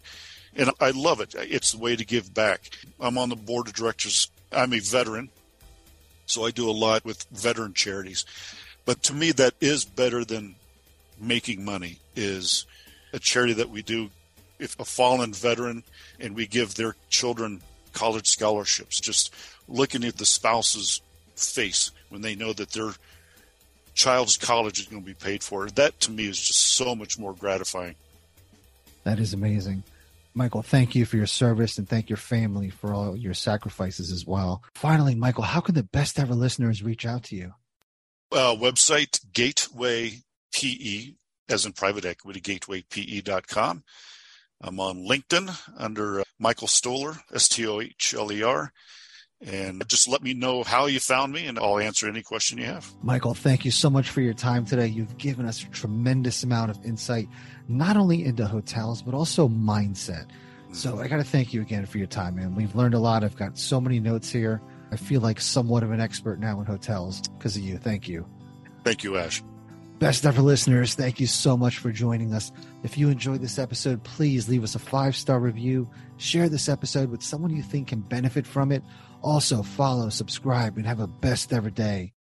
And 0.55 0.71
I 0.79 0.91
love 0.91 1.21
it. 1.21 1.35
It's 1.37 1.71
the 1.71 1.77
way 1.77 1.95
to 1.95 2.05
give 2.05 2.33
back. 2.33 2.69
I'm 2.99 3.17
on 3.17 3.29
the 3.29 3.35
board 3.35 3.67
of 3.67 3.73
directors. 3.73 4.29
I'm 4.51 4.73
a 4.73 4.79
veteran, 4.79 5.29
so 6.25 6.45
I 6.45 6.51
do 6.51 6.69
a 6.69 6.71
lot 6.71 7.05
with 7.05 7.25
veteran 7.31 7.73
charities. 7.73 8.25
But 8.85 9.03
to 9.03 9.13
me, 9.13 9.31
that 9.33 9.53
is 9.61 9.85
better 9.85 10.25
than 10.25 10.55
making 11.19 11.63
money. 11.63 11.99
Is 12.15 12.65
a 13.13 13.19
charity 13.19 13.53
that 13.53 13.69
we 13.69 13.81
do 13.81 14.09
if 14.59 14.77
a 14.79 14.85
fallen 14.85 15.33
veteran 15.33 15.83
and 16.19 16.35
we 16.35 16.47
give 16.47 16.75
their 16.75 16.95
children 17.09 17.61
college 17.93 18.27
scholarships. 18.27 18.99
Just 18.99 19.33
looking 19.67 20.03
at 20.03 20.17
the 20.17 20.25
spouse's 20.25 21.01
face 21.35 21.91
when 22.09 22.21
they 22.21 22.35
know 22.35 22.53
that 22.53 22.71
their 22.71 22.91
child's 23.93 24.37
college 24.37 24.79
is 24.79 24.87
going 24.87 25.01
to 25.01 25.05
be 25.05 25.13
paid 25.13 25.43
for. 25.43 25.67
That 25.69 25.99
to 26.01 26.11
me 26.11 26.27
is 26.27 26.39
just 26.39 26.75
so 26.75 26.95
much 26.95 27.17
more 27.19 27.33
gratifying. 27.33 27.95
That 29.03 29.19
is 29.19 29.33
amazing. 29.33 29.83
Michael, 30.33 30.61
thank 30.61 30.95
you 30.95 31.05
for 31.05 31.17
your 31.17 31.27
service 31.27 31.77
and 31.77 31.89
thank 31.89 32.09
your 32.09 32.17
family 32.17 32.69
for 32.69 32.93
all 32.93 33.15
your 33.17 33.33
sacrifices 33.33 34.11
as 34.11 34.25
well. 34.25 34.63
Finally, 34.75 35.15
Michael, 35.15 35.43
how 35.43 35.59
can 35.59 35.75
the 35.75 35.83
best 35.83 36.17
ever 36.19 36.33
listeners 36.33 36.81
reach 36.81 37.05
out 37.05 37.23
to 37.23 37.35
you? 37.35 37.53
Uh, 38.31 38.55
website 38.55 39.19
Gateway 39.33 40.21
PE, 40.53 41.15
as 41.49 41.65
in 41.65 41.73
private 41.73 42.05
equity, 42.05 42.39
gatewaype.com. 42.39 43.83
I'm 44.61 44.79
on 44.79 45.05
LinkedIn 45.05 45.53
under 45.77 46.21
uh, 46.21 46.23
Michael 46.39 46.67
Stohler, 46.67 47.19
S 47.33 47.49
T 47.49 47.67
O 47.67 47.81
H 47.81 48.13
L 48.15 48.31
E 48.31 48.41
R. 48.43 48.71
And 49.45 49.83
just 49.87 50.07
let 50.07 50.21
me 50.21 50.35
know 50.35 50.63
how 50.63 50.85
you 50.85 50.99
found 50.99 51.33
me, 51.33 51.47
and 51.47 51.57
I'll 51.57 51.79
answer 51.79 52.07
any 52.07 52.21
question 52.21 52.59
you 52.59 52.65
have. 52.65 52.91
Michael, 53.01 53.33
thank 53.33 53.65
you 53.65 53.71
so 53.71 53.89
much 53.89 54.09
for 54.09 54.21
your 54.21 54.35
time 54.35 54.65
today. 54.65 54.85
You've 54.85 55.17
given 55.17 55.47
us 55.47 55.63
a 55.63 55.69
tremendous 55.69 56.43
amount 56.43 56.69
of 56.69 56.85
insight, 56.85 57.27
not 57.67 57.97
only 57.97 58.23
into 58.23 58.45
hotels, 58.45 59.01
but 59.01 59.15
also 59.15 59.47
mindset. 59.47 60.27
So 60.73 60.91
mm-hmm. 60.91 61.01
I 61.01 61.07
got 61.07 61.17
to 61.17 61.23
thank 61.23 61.53
you 61.53 61.61
again 61.61 61.87
for 61.87 61.97
your 61.97 62.07
time, 62.07 62.35
man. 62.35 62.53
We've 62.53 62.75
learned 62.75 62.93
a 62.93 62.99
lot. 62.99 63.23
I've 63.23 63.35
got 63.35 63.57
so 63.57 63.81
many 63.81 63.99
notes 63.99 64.31
here. 64.31 64.61
I 64.91 64.95
feel 64.95 65.21
like 65.21 65.41
somewhat 65.41 65.83
of 65.83 65.91
an 65.91 65.99
expert 65.99 66.39
now 66.39 66.59
in 66.59 66.65
hotels 66.65 67.21
because 67.21 67.55
of 67.55 67.63
you. 67.63 67.77
Thank 67.77 68.07
you. 68.07 68.27
Thank 68.83 69.03
you, 69.03 69.17
Ash. 69.17 69.41
Best 70.01 70.25
ever 70.25 70.41
listeners, 70.41 70.95
thank 70.95 71.19
you 71.19 71.27
so 71.27 71.55
much 71.55 71.77
for 71.77 71.91
joining 71.91 72.33
us. 72.33 72.51
If 72.81 72.97
you 72.97 73.09
enjoyed 73.09 73.39
this 73.39 73.59
episode, 73.59 74.03
please 74.03 74.49
leave 74.49 74.63
us 74.63 74.73
a 74.73 74.79
five 74.79 75.15
star 75.15 75.39
review. 75.39 75.87
Share 76.17 76.49
this 76.49 76.67
episode 76.67 77.11
with 77.11 77.21
someone 77.21 77.55
you 77.55 77.61
think 77.61 77.89
can 77.89 78.01
benefit 78.01 78.47
from 78.47 78.71
it. 78.71 78.81
Also, 79.21 79.63
follow, 79.63 80.09
subscribe, 80.09 80.77
and 80.77 80.85
have 80.85 80.99
a 80.99 81.07
best 81.07 81.53
ever 81.53 81.69
day. 81.69 82.13